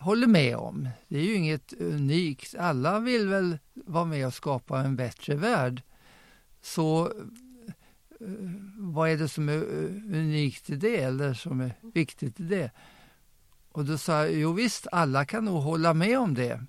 håller 0.00 0.26
med 0.26 0.56
om. 0.56 0.88
Det 1.08 1.18
är 1.18 1.22
ju 1.22 1.34
inget 1.34 1.72
unikt. 1.72 2.54
Alla 2.58 3.00
vill 3.00 3.28
väl 3.28 3.58
vara 3.74 4.04
med 4.04 4.26
och 4.26 4.34
skapa 4.34 4.80
en 4.80 4.96
bättre 4.96 5.34
värld. 5.34 5.82
Så 6.62 7.06
eh, 8.20 8.26
vad 8.76 9.10
är 9.10 9.16
det 9.16 9.28
som 9.28 9.48
är 9.48 9.56
eh, 9.56 10.18
unikt 10.18 10.70
i 10.70 10.76
det 10.76 10.96
eller 10.96 11.34
som 11.34 11.60
är 11.60 11.72
viktigt 11.94 12.40
i 12.40 12.42
det? 12.42 12.70
Och 13.72 13.84
då 13.84 13.98
sa 13.98 14.12
jag, 14.12 14.32
jo 14.32 14.52
visst, 14.52 14.86
alla 14.92 15.24
kan 15.24 15.44
nog 15.44 15.62
hålla 15.62 15.94
med 15.94 16.18
om 16.18 16.34
det. 16.34 16.64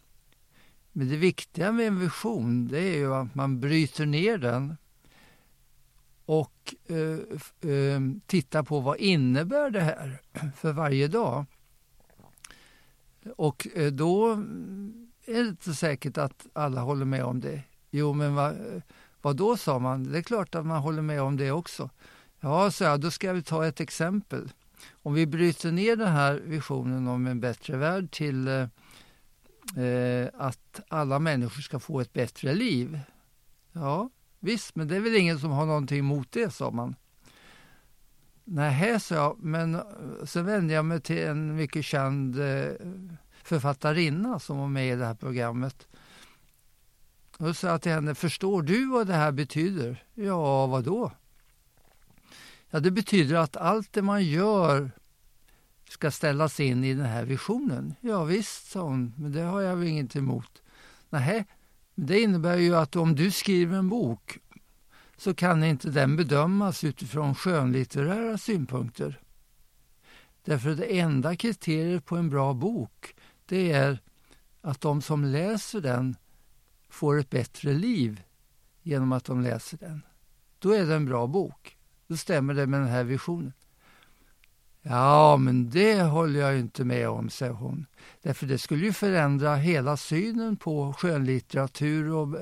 Men 0.91 1.09
det 1.09 1.17
viktiga 1.17 1.71
med 1.71 1.87
en 1.87 1.99
vision 1.99 2.67
det 2.67 2.79
är 2.79 2.97
ju 2.97 3.13
att 3.13 3.35
man 3.35 3.59
bryter 3.59 4.05
ner 4.05 4.37
den 4.37 4.77
och 6.25 6.75
eh, 6.87 7.71
eh, 7.71 8.01
tittar 8.25 8.63
på 8.63 8.79
vad 8.79 8.97
innebär 8.97 9.69
det 9.69 9.81
här 9.81 10.21
för 10.55 10.73
varje 10.73 11.07
dag. 11.07 11.45
Och 13.35 13.67
eh, 13.75 13.91
då 13.91 14.31
eh, 14.31 14.37
är 15.25 15.43
det 15.43 15.49
inte 15.49 15.73
säkert 15.73 16.17
att 16.17 16.47
alla 16.53 16.81
håller 16.81 17.05
med 17.05 17.23
om 17.23 17.39
det. 17.39 17.63
Jo, 17.91 18.13
men 18.13 18.35
vad, 18.35 18.51
eh, 18.51 18.81
vad 19.21 19.35
då 19.35 19.57
sa 19.57 19.79
man? 19.79 20.03
Det 20.03 20.17
är 20.17 20.21
klart 20.21 20.55
att 20.55 20.65
man 20.65 20.81
håller 20.81 21.01
med 21.01 21.21
om 21.21 21.37
det 21.37 21.51
också. 21.51 21.89
Ja, 22.39 22.71
så 22.71 22.83
jag, 22.83 23.01
då 23.01 23.11
ska 23.11 23.33
vi 23.33 23.43
ta 23.43 23.65
ett 23.65 23.79
exempel. 23.79 24.51
Om 24.91 25.13
vi 25.13 25.27
bryter 25.27 25.71
ner 25.71 25.95
den 25.95 26.11
här 26.11 26.33
visionen 26.33 27.07
om 27.07 27.27
en 27.27 27.39
bättre 27.39 27.77
värld 27.77 28.11
till 28.11 28.47
eh, 28.47 30.27
att 30.33 30.79
alla 30.87 31.19
människor 31.19 31.61
ska 31.61 31.79
få 31.79 31.99
ett 32.01 32.13
bättre 32.13 32.53
liv. 32.53 32.99
Ja, 33.71 34.09
visst, 34.39 34.75
men 34.75 34.87
det 34.87 34.95
är 34.95 34.99
väl 34.99 35.15
ingen 35.15 35.39
som 35.39 35.51
har 35.51 35.65
någonting 35.65 35.99
emot 35.99 36.31
det, 36.31 36.53
sa 36.53 36.71
man. 36.71 36.95
Nej, 38.53 38.99
sa 38.99 39.15
jag, 39.15 39.37
men 39.39 39.75
eh, 39.75 39.81
så 40.25 40.41
vände 40.41 40.73
jag 40.73 40.85
mig 40.85 41.01
till 41.01 41.17
en 41.17 41.55
mycket 41.55 41.85
känd 41.85 42.39
eh, 42.39 42.71
författarinna 43.43 44.39
som 44.39 44.57
var 44.57 44.67
med 44.67 44.93
i 44.93 44.95
det 44.95 45.05
här 45.05 45.15
programmet. 45.15 45.87
Och 47.37 47.57
sa 47.57 47.67
jag 47.67 47.81
till 47.81 47.91
henne, 47.91 48.15
förstår 48.15 48.61
du 48.61 48.85
vad 48.85 49.07
det 49.07 49.13
här 49.13 49.31
betyder? 49.31 50.03
Ja, 50.13 50.67
vad 50.67 50.83
då? 50.83 51.11
Ja, 52.69 52.79
det 52.79 52.91
betyder 52.91 53.35
att 53.35 53.57
allt 53.57 53.93
det 53.93 54.01
man 54.01 54.23
gör 54.23 54.91
ska 55.89 56.11
ställas 56.11 56.59
in 56.59 56.83
i 56.83 56.93
den 56.93 57.05
här 57.05 57.25
visionen. 57.25 57.95
Ja, 58.01 58.23
visst, 58.23 58.71
sa 58.71 58.81
hon, 58.81 59.13
men 59.17 59.31
det 59.31 59.41
har 59.41 59.61
jag 59.61 59.75
väl 59.75 59.87
inget 59.87 60.15
emot. 60.15 60.61
Nej, 61.09 61.45
det 61.95 62.21
innebär 62.21 62.57
ju 62.57 62.75
att 62.75 62.95
om 62.95 63.15
du 63.15 63.31
skriver 63.31 63.77
en 63.77 63.89
bok 63.89 64.37
så 65.21 65.33
kan 65.33 65.63
inte 65.63 65.89
den 65.89 66.15
bedömas 66.15 66.83
utifrån 66.83 67.35
skönlitterära 67.35 68.37
synpunkter. 68.37 69.19
Därför 70.43 70.75
det 70.75 70.99
enda 70.99 71.35
kriteriet 71.35 72.05
på 72.05 72.17
en 72.17 72.29
bra 72.29 72.53
bok 72.53 73.15
det 73.45 73.71
är 73.71 73.99
att 74.61 74.81
de 74.81 75.01
som 75.01 75.25
läser 75.25 75.81
den 75.81 76.15
får 76.89 77.19
ett 77.19 77.29
bättre 77.29 77.73
liv 77.73 78.21
genom 78.81 79.11
att 79.11 79.25
de 79.25 79.41
läser 79.41 79.77
den. 79.77 80.01
Då 80.59 80.71
är 80.71 80.85
det 80.85 80.95
en 80.95 81.05
bra 81.05 81.27
bok. 81.27 81.77
Då 82.07 82.17
stämmer 82.17 82.53
det 82.53 82.67
med 82.67 82.79
den 82.79 82.89
här 82.89 83.03
visionen. 83.03 83.53
Ja, 84.83 85.37
men 85.37 85.69
det 85.69 86.01
håller 86.01 86.39
jag 86.39 86.59
inte 86.59 86.85
med 86.85 87.09
om, 87.09 87.29
säger 87.29 87.53
hon. 87.53 87.85
Därför 88.21 88.45
det 88.45 88.57
skulle 88.57 88.85
ju 88.85 88.93
förändra 88.93 89.55
hela 89.55 89.97
synen 89.97 90.57
på 90.57 90.93
skönlitteratur 90.93 92.11
och, 92.11 92.33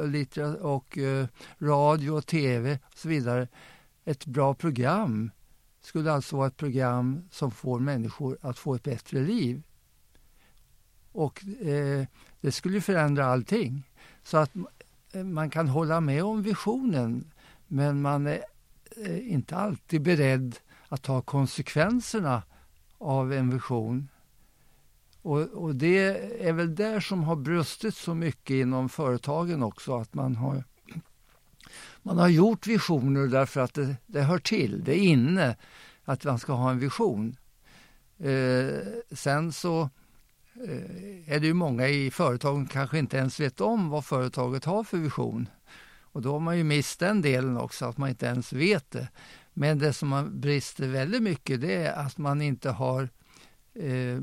och 0.61 0.97
eh, 0.97 1.27
radio 1.59 2.11
och 2.11 2.25
tv 2.25 2.79
och 2.85 2.97
så 2.97 3.07
vidare. 3.07 3.47
Ett 4.05 4.25
bra 4.25 4.53
program 4.53 5.31
skulle 5.81 6.11
alltså 6.11 6.37
vara 6.37 6.47
ett 6.47 6.57
program 6.57 7.21
som 7.31 7.51
får 7.51 7.79
människor 7.79 8.37
att 8.41 8.57
få 8.57 8.75
ett 8.75 8.83
bättre 8.83 9.19
liv. 9.19 9.63
Och 11.11 11.45
eh, 11.45 12.05
det 12.41 12.51
skulle 12.51 12.81
förändra 12.81 13.25
allting. 13.25 13.83
Så 14.23 14.37
att 14.37 14.51
eh, 15.11 15.23
man 15.23 15.49
kan 15.49 15.67
hålla 15.67 16.01
med 16.01 16.23
om 16.23 16.41
visionen 16.41 17.31
men 17.67 18.01
man 18.01 18.27
är 18.27 18.43
eh, 19.05 19.33
inte 19.33 19.55
alltid 19.55 20.01
beredd 20.01 20.55
att 20.89 21.01
ta 21.01 21.21
konsekvenserna 21.21 22.43
av 22.97 23.33
en 23.33 23.49
vision. 23.49 24.09
Och, 25.21 25.39
och, 25.39 25.75
det 25.75 25.97
är 26.47 26.53
väl 26.53 26.75
där 26.75 26.99
som 26.99 27.23
har 27.23 27.35
brustit 27.35 27.95
så 27.95 28.13
mycket 28.15 28.53
inom 28.53 28.89
företagen 28.89 29.63
också, 29.63 29.97
att 29.97 30.13
man 30.13 30.35
har, 30.35 30.63
man 32.01 32.17
har 32.17 32.27
gjort 32.27 32.67
visioner 32.67 33.27
därför 33.27 33.61
att 33.61 33.73
det, 33.73 33.95
det 34.05 34.21
hör 34.21 34.39
till, 34.39 34.83
det 34.83 34.99
är 34.99 35.03
inne 35.03 35.55
att 36.03 36.23
man 36.23 36.39
ska 36.39 36.53
ha 36.53 36.71
en 36.71 36.79
vision. 36.79 37.35
Eh, 38.17 38.79
sen 39.11 39.51
så 39.51 39.81
eh, 40.53 41.33
är 41.33 41.39
det 41.39 41.47
ju 41.47 41.53
många 41.53 41.87
i 41.87 42.11
företagen 42.11 42.65
kanske 42.65 42.99
inte 42.99 43.17
ens 43.17 43.39
vet 43.39 43.61
om 43.61 43.89
vad 43.89 44.05
företaget 44.05 44.65
har 44.65 44.83
för 44.83 44.97
vision. 44.97 45.49
Och 46.11 46.21
då 46.21 46.31
har 46.31 46.39
man 46.39 46.57
ju 46.57 46.63
mist 46.63 46.99
den 46.99 47.21
delen 47.21 47.57
också, 47.57 47.85
att 47.85 47.97
man 47.97 48.09
inte 48.09 48.25
ens 48.25 48.53
vet 48.53 48.91
det. 48.91 49.07
Men 49.53 49.79
det 49.79 49.93
som 49.93 50.09
man 50.09 50.39
brister 50.39 50.87
väldigt 50.87 51.23
mycket 51.23 51.61
det 51.61 51.73
är 51.73 51.93
att 51.93 52.17
man 52.17 52.41
inte 52.41 52.69
har 52.69 53.09
eh, 53.73 54.19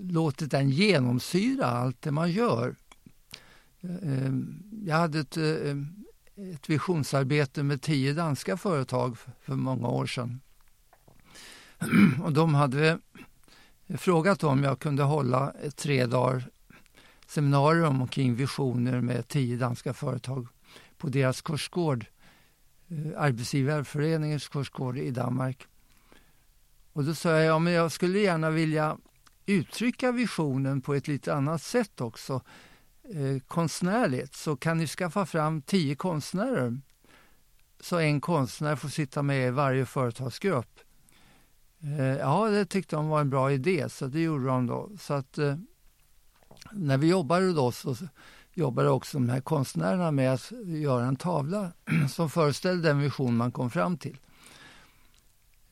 låtit 0.00 0.50
den 0.50 0.70
genomsyra 0.70 1.66
allt 1.66 2.02
det 2.02 2.10
man 2.10 2.30
gör. 2.30 2.76
Eh, 3.80 4.32
jag 4.86 4.96
hade 4.96 5.20
ett, 5.20 5.36
eh, 5.36 5.76
ett 6.54 6.70
visionsarbete 6.70 7.62
med 7.62 7.82
tio 7.82 8.12
danska 8.12 8.56
företag 8.56 9.18
för 9.40 9.54
många 9.54 9.88
år 9.88 10.06
sedan. 10.06 10.40
Och 12.22 12.32
de 12.32 12.54
hade 12.54 12.98
eh, 13.86 13.96
frågat 13.96 14.44
om 14.44 14.64
jag 14.64 14.78
kunde 14.78 15.02
hålla 15.02 15.50
ett 15.50 15.76
tre 15.76 16.06
dagar 16.06 16.44
seminarium 17.26 18.08
kring 18.08 18.34
visioner 18.34 19.00
med 19.00 19.28
tio 19.28 19.56
danska 19.56 19.94
företag 19.94 20.46
på 20.98 21.08
deras 21.08 21.40
kursgård 21.40 22.06
Eh, 22.92 22.98
Arbetsgivareföreningens 22.98 23.18
arbetsgivarföreningens 23.18 24.48
kursgård 24.48 24.98
i 24.98 25.10
Danmark. 25.10 25.66
Och 26.92 27.04
då 27.04 27.14
sa 27.14 27.30
jag, 27.30 27.44
ja 27.44 27.58
men 27.58 27.72
jag 27.72 27.92
skulle 27.92 28.18
gärna 28.18 28.50
vilja 28.50 28.98
uttrycka 29.46 30.12
visionen 30.12 30.80
på 30.80 30.94
ett 30.94 31.08
lite 31.08 31.34
annat 31.34 31.62
sätt 31.62 32.00
också, 32.00 32.40
eh, 33.14 33.42
konstnärligt. 33.46 34.34
Så 34.34 34.56
kan 34.56 34.78
ni 34.78 34.86
skaffa 34.86 35.26
fram 35.26 35.62
tio 35.62 35.94
konstnärer? 35.94 36.80
Så 37.80 37.98
en 37.98 38.20
konstnär 38.20 38.76
får 38.76 38.88
sitta 38.88 39.22
med 39.22 39.46
i 39.48 39.50
varje 39.50 39.86
företagsgrupp. 39.86 40.80
Eh, 41.82 42.16
ja, 42.16 42.48
det 42.50 42.64
tyckte 42.64 42.96
de 42.96 43.08
var 43.08 43.20
en 43.20 43.30
bra 43.30 43.52
idé, 43.52 43.88
så 43.88 44.06
det 44.06 44.20
gjorde 44.20 44.46
de 44.46 44.66
då. 44.66 44.90
Så 45.00 45.14
att, 45.14 45.38
eh, 45.38 45.56
när 46.72 46.98
vi 46.98 47.08
jobbade 47.08 47.52
då 47.52 47.72
så 47.72 47.96
jobbade 48.54 48.90
också 48.90 49.18
de 49.18 49.28
här 49.28 49.40
konstnärerna 49.40 50.10
med 50.10 50.32
att 50.32 50.52
göra 50.66 51.04
en 51.04 51.16
tavla 51.16 51.72
som 52.10 52.30
föreställde 52.30 52.88
den 52.88 53.00
vision 53.00 53.36
man 53.36 53.52
kom 53.52 53.70
fram 53.70 53.96
till. 53.96 54.18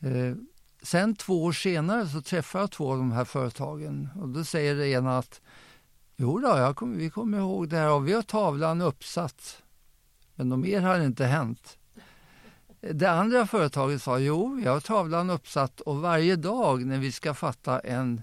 Eh, 0.01 0.35
sen 0.83 1.15
två 1.15 1.45
år 1.45 1.53
senare 1.53 2.09
så 2.09 2.23
träffade 2.23 2.63
jag 2.63 2.71
två 2.71 2.93
av 2.93 2.99
de 2.99 3.13
här 3.13 3.25
företagen 3.25 4.09
och 4.17 4.29
då 4.29 4.45
säger 4.45 4.75
det 4.75 4.89
ena 4.89 5.19
att 5.19 5.41
Jo 6.23 6.39
då, 6.39 6.49
jag 6.49 6.77
kom, 6.77 6.97
vi 6.97 7.11
kommer 7.11 7.39
ihåg 7.39 7.69
det 7.69 7.77
här 7.77 7.93
och 7.93 8.09
vi 8.09 8.13
har 8.13 8.23
tavlan 8.23 8.81
uppsatt. 8.81 9.63
Men 10.35 10.49
något 10.49 10.59
mer 10.59 10.81
har 10.81 11.01
inte 11.01 11.25
hänt. 11.25 11.79
Det 12.81 13.11
andra 13.11 13.47
företaget 13.47 14.03
sa 14.03 14.19
jo, 14.19 14.55
vi 14.55 14.67
har 14.67 14.81
tavlan 14.81 15.31
uppsatt 15.31 15.81
och 15.81 15.97
varje 16.01 16.37
dag 16.37 16.87
när 16.87 16.99
vi 16.99 17.13
ska 17.13 17.35
fatta 17.35 17.81
en, 17.81 18.23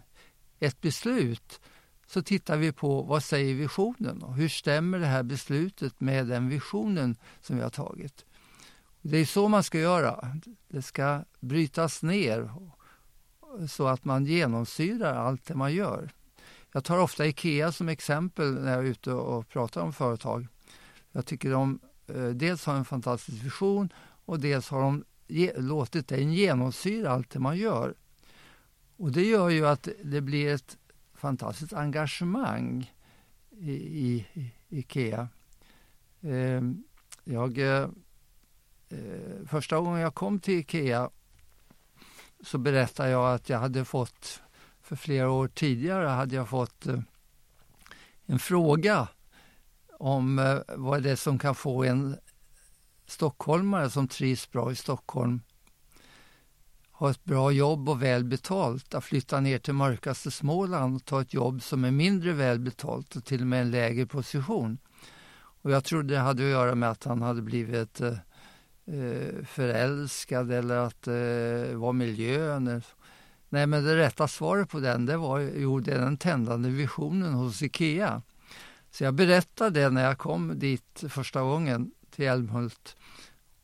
ett 0.60 0.82
beslut 0.82 1.62
så 2.08 2.22
tittar 2.22 2.58
vi 2.58 2.72
på 2.72 3.02
vad 3.02 3.24
säger 3.24 3.56
visionen 3.56 4.24
och 4.24 4.36
hur 4.36 4.50
stämmer 4.50 5.00
det 5.00 5.06
här 5.06 5.24
beslutet 5.24 6.00
med 6.00 6.28
den 6.28 6.50
visionen 6.50 7.16
som 7.42 7.56
vi 7.56 7.62
har 7.62 7.70
tagit. 7.70 8.26
Det 9.02 9.18
är 9.18 9.26
så 9.26 9.48
man 9.48 9.64
ska 9.64 9.80
göra. 9.80 10.38
Det 10.68 10.82
ska 10.82 11.24
brytas 11.40 12.04
ner 12.04 12.52
så 13.70 13.88
att 13.88 14.06
man 14.06 14.26
genomsyrar 14.26 15.16
allt 15.16 15.46
det 15.46 15.56
man 15.56 15.74
gör. 15.74 16.10
Jag 16.72 16.84
tar 16.84 16.98
ofta 16.98 17.26
Ikea 17.26 17.72
som 17.72 17.90
exempel 17.90 18.54
när 18.54 18.72
jag 18.72 18.86
är 18.86 18.90
ute 18.90 19.12
och 19.12 19.50
pratar 19.50 19.82
om 19.82 19.94
företag. 19.94 20.48
Jag 21.12 21.26
tycker 21.26 21.52
de 21.52 21.80
eh, 22.08 22.28
dels 22.28 22.66
har 22.66 22.76
en 22.76 22.86
fantastisk 22.86 23.44
vision 23.44 23.94
och 24.26 24.40
dels 24.40 24.70
har 24.70 24.82
de 24.82 25.04
låtit 25.56 26.08
den 26.08 26.34
genomsyra 26.34 27.12
allt 27.12 27.30
det 27.30 27.40
man 27.40 27.58
gör. 27.58 27.94
Och 28.98 29.12
det 29.12 29.24
gör 29.24 29.50
ju 29.50 29.68
att 29.68 29.88
det 30.04 30.22
blir 30.22 30.54
ett 30.54 30.78
fantastiskt 31.18 31.74
engagemang 31.74 32.94
i, 33.50 33.72
i, 33.72 34.26
i 34.34 34.52
Ikea. 34.70 35.30
Eh, 36.22 36.62
jag, 37.24 37.58
eh, 37.58 37.90
första 39.48 39.80
gången 39.80 40.02
jag 40.02 40.16
kom 40.16 40.40
till 40.40 40.60
Ikea 40.60 41.10
så 42.42 42.58
berättade 42.58 43.10
jag 43.10 43.34
att 43.34 43.50
jag 43.50 43.60
hade 43.60 43.86
fått, 43.86 44.42
för 44.82 44.96
flera 44.96 45.30
år 45.30 45.48
tidigare 45.48 46.08
hade 46.08 46.36
jag 46.36 46.50
fått 46.50 46.88
eh, 46.88 47.00
en 48.26 48.40
fråga 48.40 49.08
om 50.00 50.40
eh, 50.40 50.60
vad 50.68 51.04
det 51.04 51.12
är 51.12 51.16
som 51.16 51.40
kan 51.40 51.56
få 51.56 51.84
en 51.84 52.18
stockholmare 53.06 53.90
som 53.90 54.08
trivs 54.08 54.52
bra 54.52 54.72
i 54.72 54.76
Stockholm 54.76 55.42
ha 56.98 57.12
ett 57.12 57.24
bra 57.24 57.52
jobb 57.52 57.90
och 57.90 58.04
väl 58.04 58.24
betalt, 58.24 58.96
att 58.96 59.04
flytta 59.04 59.40
ner 59.40 59.60
till 59.60 59.74
mörkaste 59.74 60.32
Småland 60.32 60.96
och 60.96 61.06
ta 61.06 61.22
ett 61.22 61.34
jobb 61.34 61.62
som 61.62 61.86
är 61.86 61.92
mindre 61.92 62.34
väl 62.34 62.60
betalt 62.60 63.16
och 63.16 63.26
till 63.26 63.42
och 63.42 63.48
med 63.48 63.62
en 63.62 63.72
lägre 63.72 64.06
position. 64.06 64.78
Och 65.62 65.72
jag 65.72 65.84
trodde 65.84 66.14
det 66.14 66.20
hade 66.20 66.44
att 66.44 66.50
göra 66.50 66.76
med 66.76 66.90
att 66.90 67.04
han 67.04 67.22
hade 67.22 67.42
blivit 67.42 68.02
eh, 68.02 68.14
eh 68.88 69.46
förälskad 69.46 70.52
eller 70.52 70.76
att 70.76 71.02
det 71.02 71.70
eh, 71.72 71.78
var 71.78 71.94
miljön. 71.94 72.82
Nej, 73.50 73.68
men 73.68 73.84
det 73.84 73.98
rätta 73.98 74.28
svaret 74.28 74.70
på 74.70 74.80
den 74.80 75.06
det 75.06 75.18
var 75.18 75.40
jo, 75.40 75.80
det 75.80 75.94
är 75.94 76.00
den 76.00 76.18
tändande 76.18 76.70
visionen 76.70 77.34
hos 77.34 77.62
Ikea. 77.62 78.22
Så 78.92 79.04
jag 79.04 79.14
berättade 79.14 79.80
det 79.80 79.90
när 79.90 80.04
jag 80.04 80.18
kom 80.18 80.60
dit 80.60 81.04
första 81.10 81.42
gången 81.42 81.92
till 82.10 82.26
Älmhult. 82.26 82.96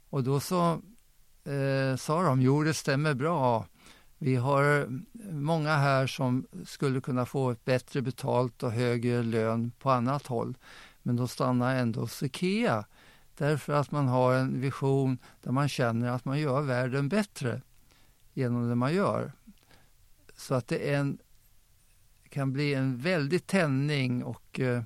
Och 0.09 0.23
då 0.23 0.39
så 0.39 0.81
eh, 1.45 1.95
sa 1.95 2.23
de, 2.23 2.41
jo 2.41 2.63
det 2.63 2.73
stämmer 2.73 3.13
bra. 3.13 3.65
Vi 4.17 4.35
har 4.35 4.87
många 5.31 5.75
här 5.75 6.07
som 6.07 6.47
skulle 6.65 7.01
kunna 7.01 7.25
få 7.25 7.51
ett 7.51 7.65
bättre 7.65 8.01
betalt 8.01 8.63
och 8.63 8.71
högre 8.71 9.23
lön 9.23 9.71
på 9.79 9.91
annat 9.91 10.27
håll. 10.27 10.57
Men 11.01 11.15
de 11.15 11.27
stannar 11.27 11.75
ändå 11.75 11.99
hos 11.99 12.23
Ikea. 12.23 12.85
Därför 13.37 13.73
att 13.73 13.91
man 13.91 14.07
har 14.07 14.33
en 14.33 14.61
vision 14.61 15.17
där 15.41 15.51
man 15.51 15.69
känner 15.69 16.09
att 16.09 16.25
man 16.25 16.39
gör 16.39 16.61
världen 16.61 17.09
bättre 17.09 17.61
genom 18.33 18.69
det 18.69 18.75
man 18.75 18.93
gör. 18.93 19.31
Så 20.35 20.55
att 20.55 20.67
det 20.67 20.93
en, 20.93 21.17
kan 22.29 22.53
bli 22.53 22.73
en 22.73 22.97
väldig 22.97 23.47
tändning 23.47 24.23
och 24.23 24.59
eh, 24.59 24.83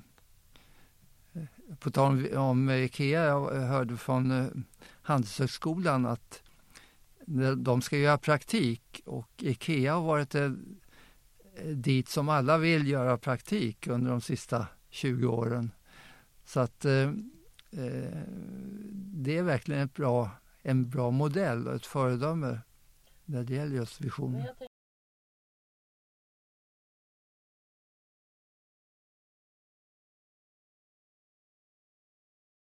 på 1.78 1.90
tal 1.90 2.34
om 2.36 2.70
Ikea, 2.70 3.24
jag 3.24 3.50
hörde 3.50 3.96
från 3.96 4.30
eh, 4.30 4.46
Handelshögskolan 5.02 6.06
att 6.06 6.42
de 7.56 7.82
ska 7.82 7.96
göra 7.96 8.18
praktik 8.18 9.00
och 9.04 9.30
Ikea 9.42 9.94
har 9.94 10.02
varit 10.02 10.34
dit 11.64 12.08
som 12.08 12.28
alla 12.28 12.58
vill 12.58 12.88
göra 12.88 13.18
praktik 13.18 13.86
under 13.86 14.10
de 14.10 14.20
sista 14.20 14.66
20 14.90 15.26
åren. 15.26 15.70
Så 16.44 16.60
att 16.60 16.84
eh, 16.84 17.08
eh, 17.70 18.22
det 18.94 19.36
är 19.36 19.42
verkligen 19.42 19.82
ett 19.82 19.94
bra, 19.94 20.30
en 20.62 20.90
bra 20.90 21.10
modell 21.10 21.68
och 21.68 21.74
ett 21.74 21.86
föredöme 21.86 22.60
när 23.24 23.44
det 23.44 23.54
gäller 23.54 23.76
just 23.76 24.00
visionen. 24.00 24.46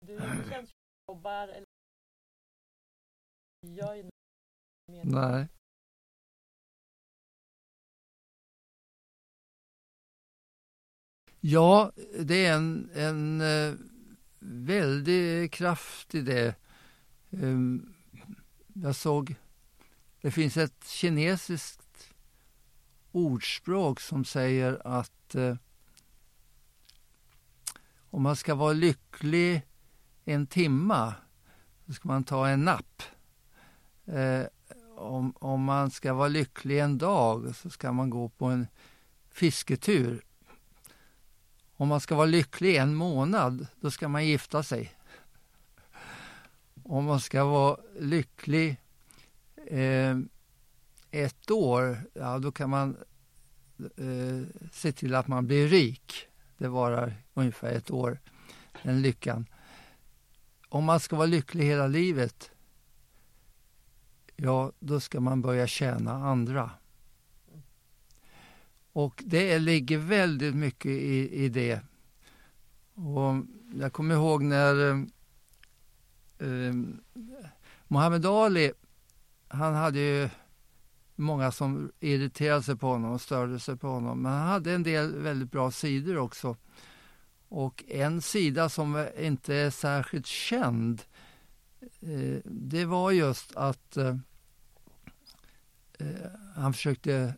Du 0.06 0.18
känns 0.50 0.70
jobbar 1.08 1.48
eller 1.48 1.66
gör 3.66 3.94
ju 3.94 4.11
Nej. 5.04 5.48
Ja, 11.40 11.92
det 12.18 12.46
är 12.46 12.54
en, 12.54 12.90
en 12.94 13.40
eh, 13.40 13.74
väldig 14.38 15.52
kraft 15.52 16.14
i 16.14 16.20
det. 16.20 16.54
Um, 17.30 17.94
jag 18.74 18.96
såg, 18.96 19.34
det 20.20 20.30
finns 20.30 20.56
ett 20.56 20.84
kinesiskt 20.86 22.14
ordspråk 23.12 24.00
som 24.00 24.24
säger 24.24 24.82
att 24.84 25.34
eh, 25.34 25.56
om 28.10 28.22
man 28.22 28.36
ska 28.36 28.54
vara 28.54 28.72
lycklig 28.72 29.62
en 30.24 30.46
timma, 30.46 31.14
så 31.86 31.92
ska 31.92 32.08
man 32.08 32.24
ta 32.24 32.48
en 32.48 32.64
napp. 32.64 33.02
Eh, 34.06 34.42
om, 35.02 35.34
om 35.38 35.64
man 35.64 35.90
ska 35.90 36.14
vara 36.14 36.28
lycklig 36.28 36.78
en 36.78 36.98
dag 36.98 37.56
så 37.56 37.70
ska 37.70 37.92
man 37.92 38.10
gå 38.10 38.28
på 38.28 38.44
en 38.44 38.66
fisketur. 39.30 40.24
Om 41.76 41.88
man 41.88 42.00
ska 42.00 42.14
vara 42.14 42.26
lycklig 42.26 42.76
en 42.76 42.94
månad, 42.94 43.66
då 43.80 43.90
ska 43.90 44.08
man 44.08 44.26
gifta 44.26 44.62
sig. 44.62 44.94
Om 46.84 47.04
man 47.04 47.20
ska 47.20 47.44
vara 47.44 47.76
lycklig 48.00 48.76
eh, 49.66 50.18
ett 51.10 51.50
år, 51.50 51.98
ja 52.14 52.38
då 52.38 52.52
kan 52.52 52.70
man 52.70 52.96
eh, 53.96 54.66
se 54.72 54.92
till 54.92 55.14
att 55.14 55.28
man 55.28 55.46
blir 55.46 55.68
rik. 55.68 56.28
Det 56.58 56.68
varar 56.68 57.14
ungefär 57.34 57.72
ett 57.72 57.90
år, 57.90 58.18
den 58.82 59.02
lyckan. 59.02 59.46
Om 60.68 60.84
man 60.84 61.00
ska 61.00 61.16
vara 61.16 61.26
lycklig 61.26 61.64
hela 61.64 61.86
livet, 61.86 62.51
ja, 64.44 64.72
då 64.78 65.00
ska 65.00 65.20
man 65.20 65.42
börja 65.42 65.66
tjäna 65.66 66.12
andra. 66.12 66.70
Och 68.92 69.22
det 69.26 69.58
ligger 69.58 69.98
väldigt 69.98 70.54
mycket 70.54 70.90
i, 70.90 71.44
i 71.44 71.48
det. 71.48 71.80
Och 72.94 73.44
jag 73.74 73.92
kommer 73.92 74.14
ihåg 74.14 74.42
när 74.42 74.90
eh, 74.90 74.98
eh, 77.90 78.26
Ali, 78.26 78.72
han 79.48 79.74
hade 79.74 79.98
ju 79.98 80.28
många 81.16 81.52
som 81.52 81.92
irriterade 82.00 82.62
sig 82.62 82.76
på 82.76 82.86
honom 82.86 83.12
och 83.12 83.20
störde 83.20 83.60
sig 83.60 83.76
på 83.76 83.88
honom. 83.88 84.22
Men 84.22 84.32
han 84.32 84.48
hade 84.48 84.72
en 84.72 84.82
del 84.82 85.16
väldigt 85.16 85.50
bra 85.50 85.70
sidor 85.70 86.18
också. 86.18 86.56
Och 87.48 87.84
en 87.88 88.22
sida 88.22 88.68
som 88.68 89.06
inte 89.18 89.54
är 89.54 89.70
särskilt 89.70 90.26
känd, 90.26 91.02
eh, 92.00 92.38
det 92.44 92.84
var 92.84 93.10
just 93.10 93.56
att 93.56 93.96
Eh, 93.96 94.16
Eh, 96.02 96.30
han 96.54 96.72
försökte 96.72 97.34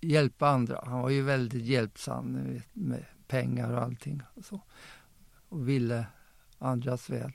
hjälpa 0.00 0.48
andra. 0.48 0.80
Han 0.86 1.02
var 1.02 1.10
ju 1.10 1.22
väldigt 1.22 1.64
hjälpsam 1.64 2.60
med 2.72 3.04
pengar 3.26 3.72
och 3.72 3.82
allting. 3.82 4.22
Och, 4.34 4.44
så. 4.44 4.60
och 5.48 5.68
ville 5.68 6.06
andras 6.58 7.10
väl. 7.10 7.32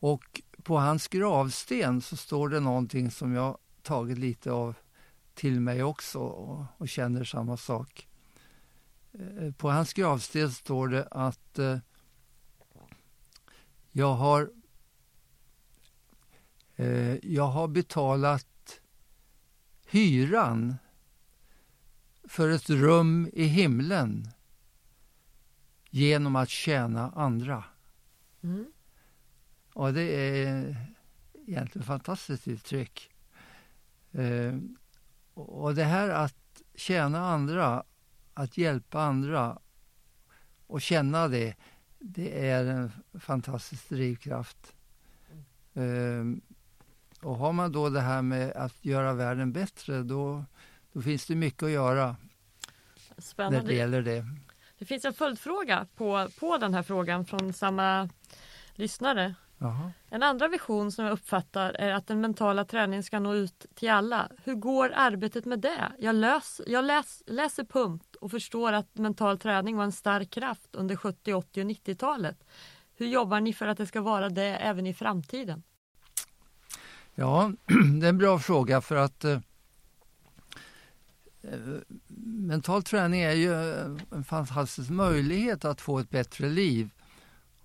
Och 0.00 0.42
på 0.62 0.78
hans 0.78 1.08
gravsten 1.08 2.00
så 2.00 2.16
står 2.16 2.48
det 2.48 2.60
någonting 2.60 3.10
som 3.10 3.34
jag 3.34 3.58
tagit 3.82 4.18
lite 4.18 4.52
av 4.52 4.74
till 5.34 5.60
mig 5.60 5.82
också 5.82 6.18
och, 6.18 6.64
och 6.76 6.88
känner 6.88 7.24
samma 7.24 7.56
sak. 7.56 8.08
Eh, 9.12 9.52
på 9.52 9.70
hans 9.70 9.92
gravsten 9.92 10.50
står 10.50 10.88
det 10.88 11.08
att 11.10 11.58
eh, 11.58 11.78
jag 13.92 14.14
har 14.14 14.50
eh, 16.76 17.26
jag 17.26 17.46
har 17.46 17.68
betalat 17.68 18.46
hyran 19.86 20.76
för 22.24 22.48
ett 22.48 22.70
rum 22.70 23.30
i 23.32 23.44
himlen. 23.44 24.28
genom 25.90 26.36
att 26.36 26.48
tjäna 26.48 27.10
andra. 27.10 27.64
Mm. 28.42 28.72
Och 29.72 29.92
det 29.92 30.02
är 30.02 30.76
egentligen 31.46 31.82
ett 31.82 31.86
fantastiskt 31.86 32.48
uttryck. 32.48 33.10
Eh, 34.12 34.54
och 35.34 35.74
det 35.74 35.84
här 35.84 36.08
att 36.08 36.62
tjäna 36.74 37.26
andra, 37.26 37.84
att 38.34 38.58
hjälpa 38.58 39.02
andra 39.02 39.58
och 40.66 40.82
känna 40.82 41.28
det, 41.28 41.54
det 41.98 42.48
är 42.48 42.64
en 42.64 42.90
fantastisk 43.20 43.88
drivkraft. 43.88 44.74
Eh, 45.74 46.24
och 47.26 47.36
har 47.36 47.52
man 47.52 47.72
då 47.72 47.88
det 47.88 48.00
här 48.00 48.22
med 48.22 48.52
att 48.52 48.84
göra 48.84 49.12
världen 49.12 49.52
bättre, 49.52 50.02
då, 50.02 50.44
då 50.92 51.00
finns 51.00 51.26
det 51.26 51.34
mycket 51.34 51.62
att 51.62 51.70
göra 51.70 52.06
när 52.06 52.16
det 53.16 53.22
Spännande. 53.22 53.74
gäller 53.74 54.02
det. 54.02 54.24
Det 54.78 54.84
finns 54.84 55.04
en 55.04 55.12
följdfråga 55.12 55.86
på, 55.96 56.28
på 56.40 56.58
den 56.58 56.74
här 56.74 56.82
frågan 56.82 57.24
från 57.24 57.52
samma 57.52 58.08
lyssnare. 58.74 59.34
Jaha. 59.58 59.92
En 60.10 60.22
andra 60.22 60.48
vision 60.48 60.92
som 60.92 61.04
jag 61.04 61.12
uppfattar 61.12 61.70
är 61.70 61.92
att 61.92 62.06
den 62.06 62.20
mentala 62.20 62.64
träningen 62.64 63.02
ska 63.02 63.18
nå 63.18 63.34
ut 63.34 63.66
till 63.74 63.90
alla. 63.90 64.30
Hur 64.44 64.54
går 64.54 64.92
arbetet 64.96 65.44
med 65.44 65.58
det? 65.58 65.92
Jag, 65.98 66.14
lös, 66.14 66.60
jag 66.66 66.84
läs, 66.84 67.22
läser 67.26 67.64
punkt 67.64 68.16
och 68.16 68.30
förstår 68.30 68.72
att 68.72 68.98
mental 68.98 69.38
träning 69.38 69.76
var 69.76 69.84
en 69.84 69.92
stark 69.92 70.30
kraft 70.30 70.74
under 70.74 70.96
70, 70.96 71.34
80 71.34 71.60
och 71.60 71.66
90-talet. 71.66 72.44
Hur 72.96 73.06
jobbar 73.06 73.40
ni 73.40 73.52
för 73.52 73.66
att 73.66 73.78
det 73.78 73.86
ska 73.86 74.00
vara 74.00 74.28
det 74.28 74.56
även 74.56 74.86
i 74.86 74.94
framtiden? 74.94 75.62
Ja, 77.18 77.52
det 78.00 78.06
är 78.06 78.08
en 78.08 78.18
bra 78.18 78.38
fråga 78.38 78.80
för 78.80 78.96
att 78.96 79.24
eh, 79.24 79.40
eh 81.42 81.58
mental 82.26 82.82
träning 82.82 83.20
är 83.20 83.32
ju 83.32 83.52
eh, 83.52 83.96
en 84.10 84.24
fantastisk 84.24 84.90
möjlighet 84.90 85.64
att 85.64 85.80
få 85.80 85.98
ett 85.98 86.10
bättre 86.10 86.48
liv. 86.48 86.90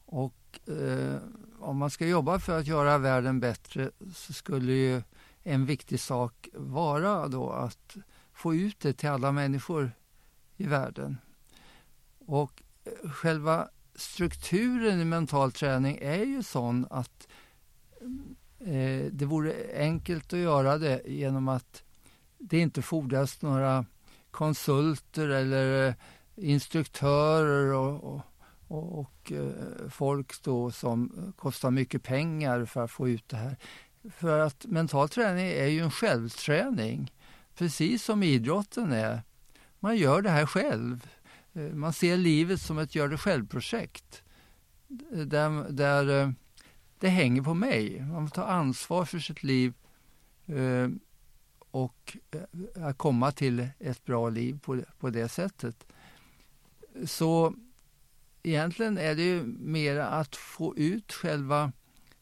Och 0.05 0.59
eh, 0.69 1.17
om 1.59 1.77
man 1.77 1.89
ska 1.89 2.07
jobba 2.07 2.39
för 2.39 2.59
att 2.59 2.67
göra 2.67 2.97
världen 2.97 3.39
bättre 3.39 3.91
så 4.15 4.33
skulle 4.33 4.71
ju 4.71 5.01
en 5.43 5.65
viktig 5.65 5.99
sak 5.99 6.49
vara 6.53 7.27
då 7.27 7.49
att 7.49 7.97
få 8.33 8.55
ut 8.55 8.79
det 8.79 8.93
till 8.93 9.09
alla 9.09 9.31
människor 9.31 9.91
i 10.57 10.67
världen. 10.67 11.17
Och 12.19 12.63
eh, 12.83 13.09
själva 13.09 13.69
strukturen 13.95 15.01
i 15.01 15.05
mental 15.05 15.51
träning 15.51 15.97
är 16.01 16.23
ju 16.23 16.43
sån 16.43 16.87
att 16.89 17.27
mm, 18.01 18.35
eh, 18.65 19.05
det 19.11 19.25
vore 19.25 19.53
enkelt 19.75 20.33
att 20.33 20.39
göra 20.39 20.77
det 20.77 21.01
genom 21.05 21.47
att 21.47 21.83
det 22.37 22.59
inte 22.59 22.81
fordras 22.81 23.41
några 23.41 23.85
konsulter 24.31 25.29
eller 25.29 25.87
eh, 25.87 25.93
instruktörer 26.35 27.73
och, 27.73 28.03
och, 28.03 28.21
och, 28.67 28.99
och 28.99 29.31
eh, 29.31 29.89
folk 29.89 30.43
då 30.43 30.71
som 30.71 31.33
kostar 31.35 31.71
mycket 31.71 32.03
pengar 32.03 32.65
för 32.65 32.83
att 32.83 32.91
få 32.91 33.09
ut 33.09 33.29
det 33.29 33.37
här. 33.37 33.57
För 34.09 34.39
att 34.39 34.65
mental 34.65 35.09
träning 35.09 35.45
är 35.45 35.67
ju 35.67 35.79
en 35.79 35.91
självträning, 35.91 37.11
precis 37.55 38.03
som 38.03 38.23
idrotten 38.23 38.91
är. 38.91 39.21
Man 39.79 39.97
gör 39.97 40.21
det 40.21 40.29
här 40.29 40.45
själv. 40.45 41.07
Eh, 41.53 41.61
man 41.61 41.93
ser 41.93 42.17
livet 42.17 42.61
som 42.61 42.77
ett 42.77 42.95
gör 42.95 43.07
det 43.07 43.17
själv-projekt. 43.17 44.23
Där, 45.11 45.71
där 45.71 46.33
det 47.01 47.09
hänger 47.09 47.41
på 47.41 47.53
mig. 47.53 48.01
Man 48.01 48.27
får 48.27 48.35
ta 48.35 48.43
ansvar 48.43 49.05
för 49.05 49.19
sitt 49.19 49.43
liv 49.43 49.73
eh, 50.45 50.89
och 51.71 52.17
eh, 52.31 52.87
att 52.87 52.97
komma 52.97 53.31
till 53.31 53.67
ett 53.79 54.05
bra 54.05 54.29
liv 54.29 54.59
på, 54.59 54.81
på 54.99 55.09
det 55.09 55.29
sättet. 55.29 55.87
Så 57.05 57.55
egentligen 58.43 58.97
är 58.97 59.15
det 59.15 59.23
ju 59.23 59.43
mer 59.59 59.97
att 59.97 60.35
få 60.35 60.77
ut 60.77 61.13
själva 61.13 61.71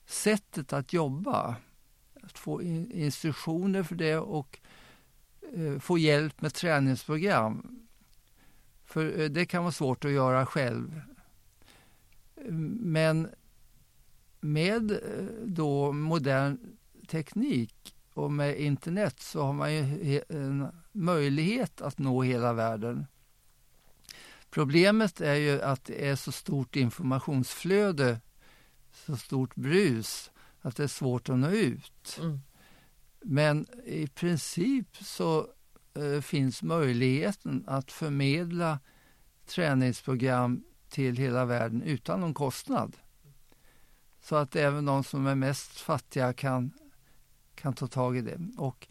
sättet 0.06 0.74
att 0.74 0.94
jobba. 0.94 1.56
Att 2.22 2.38
få 2.38 2.62
in, 2.62 2.92
instruktioner 2.92 3.84
för 3.84 3.96
det 3.96 4.18
och 4.18 4.60
eh, 5.54 5.80
få 5.80 5.98
hjälp 5.98 6.42
med 6.42 6.54
träningsprogram. 6.54 7.80
För 8.86 9.20
eh, 9.20 9.30
det 9.30 9.46
kan 9.46 9.64
vara 9.64 9.72
svårt 9.72 10.06
att 10.06 10.12
göra 10.12 10.46
själv. 10.46 11.02
Men 12.82 13.30
med 14.40 14.92
eh, 14.92 14.98
då 15.46 15.92
modern 15.92 16.58
teknik 17.08 17.96
och 18.14 18.32
med 18.32 18.60
internet 18.60 19.20
så 19.20 19.44
har 19.44 19.54
man 19.54 19.74
ju 19.74 20.22
en 20.30 20.68
möjlighet 20.92 21.82
att 21.82 21.98
nå 22.00 22.24
hela 22.24 22.54
världen. 22.54 23.06
Problemet 24.50 25.22
är 25.22 25.36
ju 25.36 25.62
att 25.62 25.86
det 25.86 26.10
är 26.10 26.16
så 26.16 26.32
stort 26.32 26.76
informationsflöde, 26.76 28.22
så 28.94 29.18
stort 29.18 29.56
brus, 29.56 30.32
att 30.62 30.76
det 30.76 30.84
är 30.84 30.88
svårt 30.88 31.30
att 31.30 31.38
nå 31.38 31.50
ut. 31.50 32.20
Mm. 32.22 32.40
Men 33.22 33.68
i 33.86 34.08
princip 34.08 34.98
så 34.98 35.48
eh, 35.94 36.22
finns 36.22 36.64
möjligheten 36.64 37.64
att 37.68 37.92
förmedla 37.92 38.80
träningsprogram 39.46 40.64
till 40.90 41.18
hela 41.18 41.46
världen 41.46 41.82
utan 41.82 42.22
någon 42.22 42.34
kostnad. 42.34 42.98
Så 44.22 44.36
att 44.36 44.56
även 44.56 44.86
de 44.86 45.04
som 45.04 45.28
är 45.28 45.36
mest 45.36 45.80
fattiga 45.80 46.34
kan, 46.34 46.74
kan 47.56 47.74
ta 47.74 47.88
tag 47.88 48.18
i 48.18 48.22
det. 48.22 48.40
Och 48.58 48.88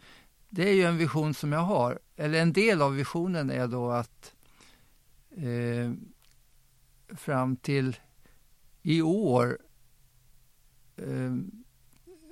det 0.49 0.69
är 0.69 0.73
ju 0.73 0.83
en 0.83 0.97
vision 0.97 1.33
som 1.33 1.51
jag 1.51 1.59
har. 1.59 1.99
Eller 2.15 2.41
en 2.41 2.53
del 2.53 2.81
av 2.81 2.95
visionen 2.95 3.49
är 3.49 3.67
då 3.67 3.91
att 3.91 4.33
eh, 5.31 5.91
fram 7.15 7.55
till 7.55 7.97
i 8.81 9.01
år 9.01 9.59
eh, 10.95 11.35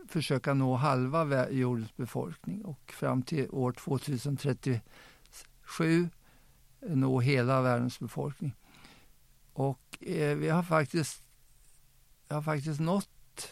försöka 0.08 0.54
nå 0.54 0.76
halva 0.76 1.50
jordens 1.50 1.96
befolkning 1.96 2.66
och 2.66 2.92
fram 2.92 3.22
till 3.22 3.50
år 3.52 3.72
2037 3.72 4.80
eh, 6.82 6.96
nå 6.96 7.20
hela 7.20 7.62
världens 7.62 8.00
befolkning. 8.00 8.56
Och 9.54 9.98
eh, 10.00 10.38
vi 10.38 10.50
har 10.50 10.64
faktiskt, 10.64 11.24
jag 12.28 12.36
har 12.36 12.42
faktiskt 12.42 12.80
nått 12.80 13.52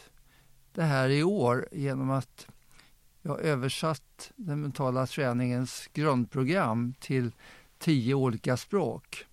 det 0.72 0.82
här 0.82 1.08
i 1.08 1.22
år 1.22 1.68
genom 1.72 2.10
att 2.10 2.46
jag 3.22 3.30
har 3.30 3.38
översatt 3.38 4.32
den 4.36 4.60
mentala 4.60 5.06
träningens 5.06 5.88
grundprogram 5.92 6.94
till 7.00 7.32
tio 7.78 8.14
olika 8.14 8.56
språk. 8.56 9.26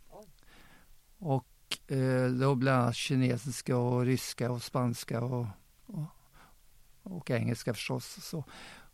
Och 1.18 1.48
eh, 1.88 2.30
då 2.30 2.56
bland 2.56 2.82
annat 2.82 2.96
kinesiska 2.96 3.78
och 3.78 4.06
ryska 4.06 4.52
och 4.52 4.64
spanska 4.64 5.22
och, 5.22 5.48
och, 5.86 6.06
och 7.04 7.32
engelska 7.32 7.74
förstås. 7.74 8.18
Så. 8.22 8.44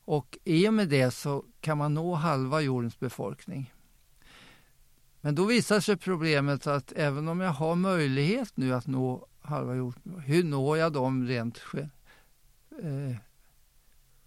Och 0.05 0.37
i 0.43 0.69
och 0.69 0.73
med 0.73 0.89
det 0.89 1.11
så 1.11 1.45
kan 1.61 1.77
man 1.77 1.93
nå 1.93 2.13
halva 2.13 2.61
jordens 2.61 2.99
befolkning. 2.99 3.73
Men 5.21 5.35
då 5.35 5.45
visar 5.45 5.79
sig 5.79 5.97
problemet 5.97 6.67
att 6.67 6.91
även 6.91 7.27
om 7.27 7.39
jag 7.39 7.51
har 7.51 7.75
möjlighet 7.75 8.57
nu 8.57 8.73
att 8.73 8.87
nå 8.87 9.27
halva 9.49 9.75
jorden, 9.75 10.19
hur 10.25 10.43
når 10.43 10.77
jag 10.77 10.93
dem 10.93 11.27
rent 11.27 11.61
eh, 12.83 13.15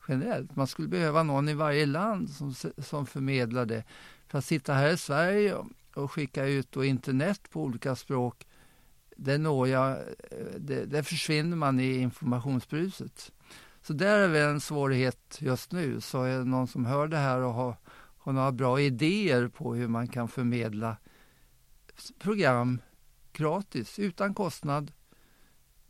generellt? 0.09 0.57
Man 0.57 0.67
skulle 0.67 0.89
behöva 0.89 1.23
någon 1.23 1.49
i 1.49 1.55
varje 1.55 1.87
land 1.87 2.31
som, 2.31 2.55
som 2.79 3.07
förmedlar 3.07 3.67
det. 3.67 3.85
För 4.29 4.39
att 4.39 4.45
sitta 4.45 4.75
här 4.75 4.93
i 4.93 4.97
Sverige 4.97 5.55
och- 5.55 5.67
och 5.95 6.13
skicka 6.13 6.47
ut 6.47 6.73
då 6.73 6.85
internet 6.85 7.41
på 7.51 7.63
olika 7.63 7.97
språk, 7.97 8.47
det 9.17 9.39
når 9.39 9.69
jag, 9.69 9.91
eh, 9.91 9.99
det, 10.59 10.85
det 10.85 11.03
försvinner 11.03 11.57
man 11.57 11.81
i 11.81 11.97
informationsbruset. 11.99 13.33
Så 13.83 13.93
där 13.93 14.19
är 14.19 14.29
väl 14.29 14.49
en 14.49 14.61
svårighet 14.61 15.37
just 15.41 15.73
nu. 15.73 16.01
Så 16.01 16.23
är 16.23 16.39
det 16.39 16.45
någon 16.45 16.67
som 16.69 16.85
hör 16.87 17.09
det 17.09 17.17
här 17.17 17.39
och 17.41 17.53
har, 17.53 17.77
har 18.19 18.33
några 18.33 18.53
bra 18.53 18.81
idéer 18.81 19.49
på 19.49 19.75
hur 19.75 19.89
man 19.89 20.09
kan 20.09 20.29
förmedla 20.29 20.97
program 22.19 22.81
gratis, 23.33 23.99
utan 23.99 24.35
kostnad, 24.35 24.93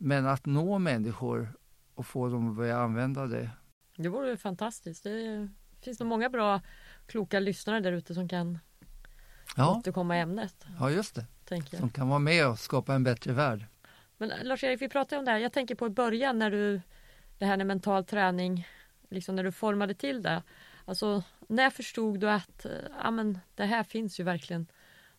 men 0.03 0.25
att 0.27 0.45
nå 0.45 0.79
människor 0.79 1.53
och 1.95 2.05
få 2.05 2.29
dem 2.29 2.49
att 2.49 2.55
börja 2.55 2.77
använda 2.77 3.25
det. 3.25 3.49
Det 3.97 4.09
vore 4.09 4.37
fantastiskt. 4.37 5.03
Det 5.03 5.49
finns 5.81 5.99
nog 5.99 6.09
många 6.09 6.29
bra 6.29 6.61
kloka 7.07 7.39
lyssnare 7.39 7.79
där 7.79 7.91
ute 7.91 8.13
som 8.13 8.27
kan 8.29 8.59
Ja, 9.57 9.77
återkomma 9.77 10.17
i 10.17 10.19
ämnet. 10.19 10.65
ja 10.79 10.89
just 10.89 11.15
det. 11.15 11.25
Tänker. 11.45 11.77
Som 11.77 11.89
kan 11.89 12.09
vara 12.09 12.19
med 12.19 12.47
och 12.47 12.59
skapa 12.59 12.93
en 12.93 13.03
bättre 13.03 13.33
värld. 13.33 13.65
Men 14.17 14.31
Lars-Erik, 14.43 14.81
vi 14.81 14.89
pratade 14.89 15.19
om 15.19 15.25
det 15.25 15.31
här. 15.31 15.37
Jag 15.39 15.53
tänker 15.53 15.75
på 15.75 15.87
i 15.87 15.89
början 15.89 16.39
när 16.39 16.51
du, 16.51 16.81
det 17.37 17.45
här 17.45 17.57
med 17.57 17.67
mental 17.67 18.05
träning, 18.05 18.67
liksom 19.09 19.35
när 19.35 19.43
du 19.43 19.51
formade 19.51 19.93
till 19.93 20.21
det. 20.21 20.43
Alltså, 20.85 21.23
när 21.47 21.69
förstod 21.69 22.19
du 22.19 22.29
att 22.29 22.65
eh, 22.65 22.71
ja, 23.03 23.11
men 23.11 23.39
det 23.55 23.65
här 23.65 23.83
finns 23.83 24.19
ju 24.19 24.23
verkligen 24.23 24.67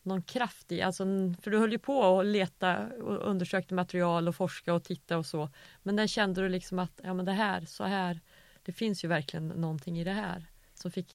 någon 0.04 0.22
kraft 0.22 0.72
i? 0.72 0.82
Alltså, 0.82 1.04
för 1.42 1.50
du 1.50 1.58
höll 1.58 1.72
ju 1.72 1.78
på 1.78 2.20
att 2.20 2.26
leta 2.26 2.86
och 2.86 3.30
undersökte 3.30 3.74
material 3.74 4.28
och 4.28 4.36
forska 4.36 4.74
och 4.74 4.84
titta 4.84 5.18
och 5.18 5.26
så. 5.26 5.50
Men 5.82 5.96
när 5.96 6.06
kände 6.06 6.42
du 6.42 6.48
liksom 6.48 6.78
att 6.78 7.00
ja, 7.02 7.14
men 7.14 7.24
det 7.24 7.32
här, 7.32 7.60
så 7.60 7.84
här, 7.84 8.20
det 8.62 8.72
finns 8.72 9.04
ju 9.04 9.08
verkligen 9.08 9.48
någonting 9.48 9.98
i 9.98 10.04
det 10.04 10.12
här 10.12 10.46
som 10.74 10.90
fick 10.90 11.10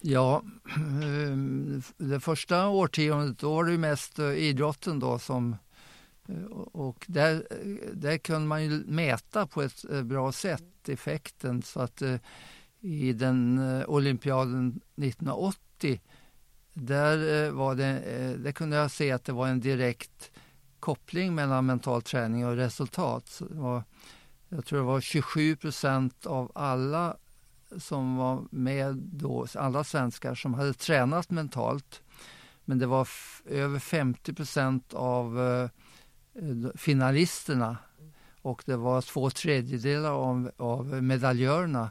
Ja, 0.00 0.42
ehm, 0.76 1.82
det 1.96 2.20
första 2.20 2.68
årtiondet 2.68 3.38
då 3.38 3.54
var 3.54 3.64
det 3.64 3.72
ju 3.72 3.78
mest 3.78 4.18
eh, 4.18 4.32
idrotten 4.32 4.98
då 4.98 5.18
som 5.18 5.56
eh, 6.28 6.44
och 6.72 7.04
där, 7.08 7.46
eh, 7.50 7.92
där 7.92 8.18
kunde 8.18 8.48
man 8.48 8.64
ju 8.64 8.70
mäta 8.86 9.46
på 9.46 9.62
ett 9.62 9.84
bra 10.04 10.32
sätt 10.32 10.88
effekten 10.88 11.62
så 11.62 11.80
att 11.80 12.02
i 12.80 13.12
den 13.12 13.58
olympiaden 13.86 14.80
1980 14.96 16.00
där, 16.80 17.46
eh, 17.46 17.52
var 17.52 17.74
det, 17.74 17.98
eh, 17.98 18.30
där 18.30 18.52
kunde 18.52 18.76
jag 18.76 18.90
se 18.90 19.12
att 19.12 19.24
det 19.24 19.32
var 19.32 19.48
en 19.48 19.60
direkt 19.60 20.30
koppling 20.80 21.34
mellan 21.34 21.66
mental 21.66 22.02
träning 22.02 22.46
och 22.46 22.56
resultat. 22.56 23.42
Det 23.50 23.60
var, 23.60 23.82
jag 24.48 24.64
tror 24.64 24.78
det 24.78 24.84
var 24.84 25.00
27 25.00 25.56
procent 25.56 26.26
av 26.26 26.52
alla 26.54 27.16
som 27.78 28.16
var 28.16 28.44
med 28.50 28.96
då, 28.96 29.46
alla 29.54 29.84
svenskar 29.84 30.34
som 30.34 30.54
hade 30.54 30.72
tränat 30.72 31.30
mentalt. 31.30 32.02
Men 32.64 32.78
det 32.78 32.86
var 32.86 33.08
över 33.46 33.78
50 33.78 34.34
procent 34.34 34.94
av 34.94 35.40
eh, 35.40 35.70
finalisterna 36.74 37.76
och 38.42 38.62
det 38.66 38.76
var 38.76 39.02
två 39.02 39.30
tredjedelar 39.30 40.10
av, 40.10 40.50
av 40.56 41.02
medaljörerna. 41.02 41.90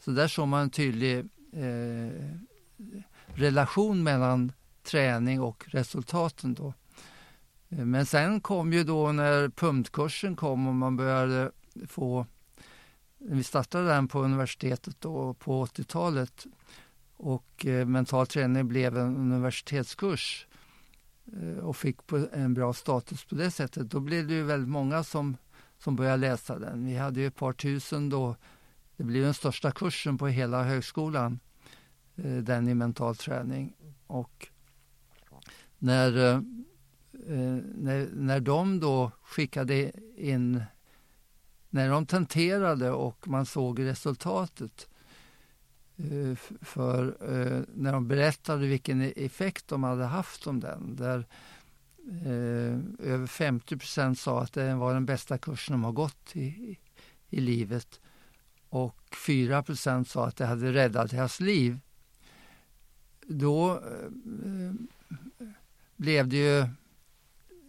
Så 0.00 0.10
där 0.10 0.28
såg 0.28 0.48
man 0.48 0.62
en 0.62 0.70
tydlig 0.70 1.18
eh, 1.52 2.12
relation 3.38 4.02
mellan 4.02 4.52
träning 4.82 5.40
och 5.40 5.64
resultaten 5.68 6.54
då. 6.54 6.74
Eh, 7.68 7.84
men 7.84 8.06
sen 8.06 8.40
kom 8.40 8.72
ju 8.72 8.84
då 8.84 9.12
när 9.12 9.48
pumpkursen 9.48 10.36
kom 10.36 10.68
och 10.68 10.74
man 10.74 10.96
började 10.96 11.50
få 11.86 12.26
vi 13.20 13.42
startade 13.42 13.88
den 13.88 14.08
på 14.08 14.22
universitetet 14.22 15.00
då 15.00 15.34
på 15.34 15.66
80-talet 15.66 16.46
och 17.16 17.66
eh, 17.66 17.86
mental 17.86 18.26
träning 18.26 18.68
blev 18.68 18.98
en 18.98 19.16
universitetskurs 19.16 20.46
eh, 21.32 21.58
och 21.58 21.76
fick 21.76 21.96
en 22.32 22.54
bra 22.54 22.72
status 22.72 23.24
på 23.24 23.34
det 23.34 23.50
sättet. 23.50 23.90
Då 23.90 24.00
blev 24.00 24.26
det 24.26 24.34
ju 24.34 24.42
väldigt 24.42 24.68
många 24.68 25.04
som, 25.04 25.36
som 25.78 25.96
började 25.96 26.16
läsa 26.16 26.58
den. 26.58 26.86
Vi 26.86 26.96
hade 26.96 27.20
ju 27.20 27.26
ett 27.26 27.36
par 27.36 27.52
tusen 27.52 28.08
då. 28.08 28.36
Det 28.96 29.04
blev 29.04 29.22
den 29.22 29.34
största 29.34 29.70
kursen 29.70 30.18
på 30.18 30.28
hela 30.28 30.62
högskolan, 30.62 31.40
Eh, 32.24 32.36
den 32.36 32.68
i 32.68 32.74
mental 32.74 33.16
träning. 33.16 33.72
Och 34.06 34.48
när, 35.78 36.16
eh, 36.16 36.34
eh, 37.26 37.62
när, 37.74 38.08
när 38.12 38.40
de 38.40 38.80
då 38.80 39.10
skickade 39.22 39.92
in 40.16 40.62
när 41.70 41.90
de 41.90 42.06
tenterade 42.06 42.90
och 42.90 43.28
man 43.28 43.46
såg 43.46 43.80
resultatet 43.80 44.88
för 46.60 47.16
när 47.74 47.92
de 47.92 48.08
berättade 48.08 48.66
vilken 48.66 49.02
e-, 49.02 49.12
effekt 49.16 49.68
de 49.68 49.82
hade 49.82 50.04
haft 50.04 50.46
om 50.46 50.60
den. 50.60 50.96
Där 50.96 51.26
över 52.98 53.26
50 53.26 54.14
sa 54.14 54.42
att 54.42 54.52
det 54.52 54.74
var 54.74 54.94
den 54.94 55.06
bästa 55.06 55.38
kursen 55.38 55.72
de 55.72 55.84
har 55.84 55.92
gått 55.92 56.36
i, 56.36 56.78
i 57.30 57.40
livet 57.40 58.00
och 58.68 58.96
4% 59.26 60.04
sa 60.04 60.26
att 60.26 60.36
det 60.36 60.46
hade 60.46 60.72
räddat 60.72 61.10
deras 61.10 61.40
liv. 61.40 61.78
Då 63.28 63.72
eh, 63.72 64.72
blev 65.96 66.28
det 66.28 66.36
ju 66.36 66.68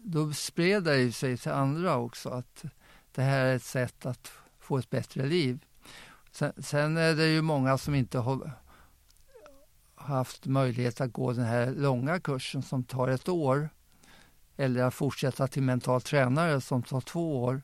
då 0.04 0.34
spred 0.34 0.84
det 0.84 1.12
sig 1.12 1.38
till 1.38 1.52
andra 1.52 1.98
också 1.98 2.30
att 2.30 2.66
det 3.12 3.22
här 3.22 3.46
är 3.46 3.56
ett 3.56 3.64
sätt 3.64 4.06
att 4.06 4.32
få 4.60 4.78
ett 4.78 4.90
bättre 4.90 5.26
liv. 5.26 5.66
Sen, 6.32 6.54
sen 6.58 6.98
är 6.98 7.16
det 7.16 7.28
ju 7.28 7.42
många 7.42 7.78
som 7.78 7.96
inte 7.96 8.20
har 8.20 8.52
haft 9.96 10.46
möjlighet 10.46 11.02
att 11.02 11.14
gå 11.14 11.34
den 11.34 11.46
här 11.46 11.72
långa 11.72 12.20
kursen 12.20 12.64
som 12.64 12.84
tar 12.84 13.08
ett 13.08 13.30
år 13.30 13.70
eller 14.58 14.84
att 14.84 14.94
fortsätta 14.94 15.48
till 15.48 15.64
mental 15.64 16.02
tränare 16.02 16.62
som 16.62 16.84
tar 16.84 17.02
två 17.02 17.44
år. 17.44 17.62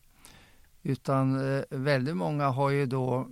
Utan 0.83 1.55
eh, 1.55 1.63
väldigt 1.69 2.17
många 2.17 2.47
har 2.47 2.69
ju 2.69 2.85
då 2.85 3.27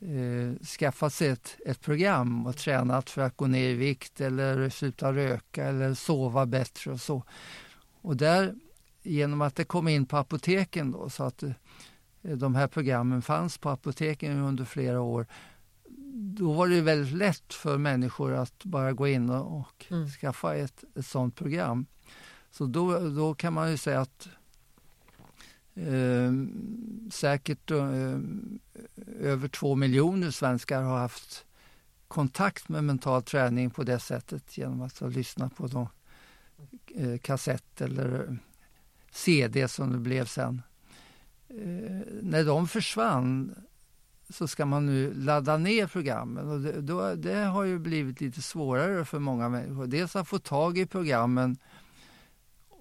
eh, 0.00 0.66
skaffat 0.66 1.14
sig 1.14 1.28
ett, 1.28 1.56
ett 1.66 1.80
program 1.80 2.46
och 2.46 2.56
tränat 2.56 3.10
för 3.10 3.22
att 3.22 3.36
gå 3.36 3.46
ner 3.46 3.68
i 3.68 3.74
vikt 3.74 4.20
eller 4.20 4.68
sluta 4.68 5.12
röka 5.12 5.64
eller 5.64 5.94
sova 5.94 6.46
bättre 6.46 6.90
och 6.90 7.00
så. 7.00 7.22
Och 8.00 8.16
där 8.16 8.54
genom 9.02 9.42
att 9.42 9.56
det 9.56 9.64
kom 9.64 9.88
in 9.88 10.06
på 10.06 10.16
apoteken 10.16 10.90
då, 10.90 11.10
så 11.10 11.24
att 11.24 11.42
eh, 11.42 11.52
de 12.22 12.54
här 12.54 12.68
programmen 12.68 13.22
fanns 13.22 13.58
på 13.58 13.70
apoteken 13.70 14.38
under 14.38 14.64
flera 14.64 15.00
år. 15.00 15.26
Då 16.14 16.52
var 16.52 16.68
det 16.68 16.80
väldigt 16.80 17.14
lätt 17.14 17.54
för 17.54 17.78
människor 17.78 18.32
att 18.32 18.64
bara 18.64 18.92
gå 18.92 19.08
in 19.08 19.30
och, 19.30 19.58
och 19.60 19.86
mm. 19.90 20.08
skaffa 20.08 20.54
ett, 20.54 20.84
ett 20.94 21.06
sådant 21.06 21.36
program. 21.36 21.86
Så 22.50 22.66
då, 22.66 22.98
då 23.08 23.34
kan 23.34 23.52
man 23.52 23.70
ju 23.70 23.76
säga 23.76 24.00
att 24.00 24.28
eh, 25.78 26.32
säkert 27.10 27.70
eh, 27.70 28.18
över 29.20 29.48
två 29.48 29.74
miljoner 29.74 30.30
svenskar 30.30 30.82
har 30.82 30.98
haft 30.98 31.44
kontakt 32.08 32.68
med 32.68 32.84
mental 32.84 33.22
träning 33.22 33.70
på 33.70 33.82
det 33.82 33.98
sättet 33.98 34.58
genom 34.58 34.82
att 34.82 35.00
lyssna 35.00 35.48
på 35.48 35.66
de, 35.66 35.88
eh, 36.94 37.18
kassett 37.18 37.80
eller 37.80 38.28
eh, 38.28 38.34
CD 39.10 39.68
som 39.68 39.92
det 39.92 39.98
blev 39.98 40.24
sen. 40.24 40.62
Eh, 41.48 42.00
när 42.22 42.44
de 42.44 42.68
försvann 42.68 43.54
så 44.30 44.48
ska 44.48 44.66
man 44.66 44.86
nu 44.86 45.14
ladda 45.14 45.56
ner 45.56 45.86
programmen 45.86 46.48
och 46.48 46.60
det, 46.60 46.80
då, 46.80 47.14
det 47.14 47.34
har 47.34 47.64
ju 47.64 47.78
blivit 47.78 48.20
lite 48.20 48.42
svårare 48.42 49.04
för 49.04 49.18
många 49.18 49.48
människor. 49.48 49.86
Dels 49.86 50.16
att 50.16 50.28
få 50.28 50.38
tag 50.38 50.78
i 50.78 50.86
programmen 50.86 51.56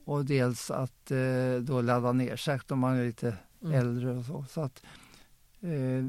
och 0.07 0.25
dels 0.25 0.71
att 0.71 1.11
eh, 1.11 1.55
då 1.61 1.81
ladda 1.81 2.11
ner, 2.11 2.35
särskilt 2.35 2.71
om 2.71 2.79
man 2.79 2.97
är 2.97 3.05
lite 3.05 3.37
mm. 3.61 3.79
äldre 3.79 4.11
och 4.11 4.25
så. 4.25 4.45
så 4.49 4.61
att, 4.61 4.83
eh, 5.61 6.05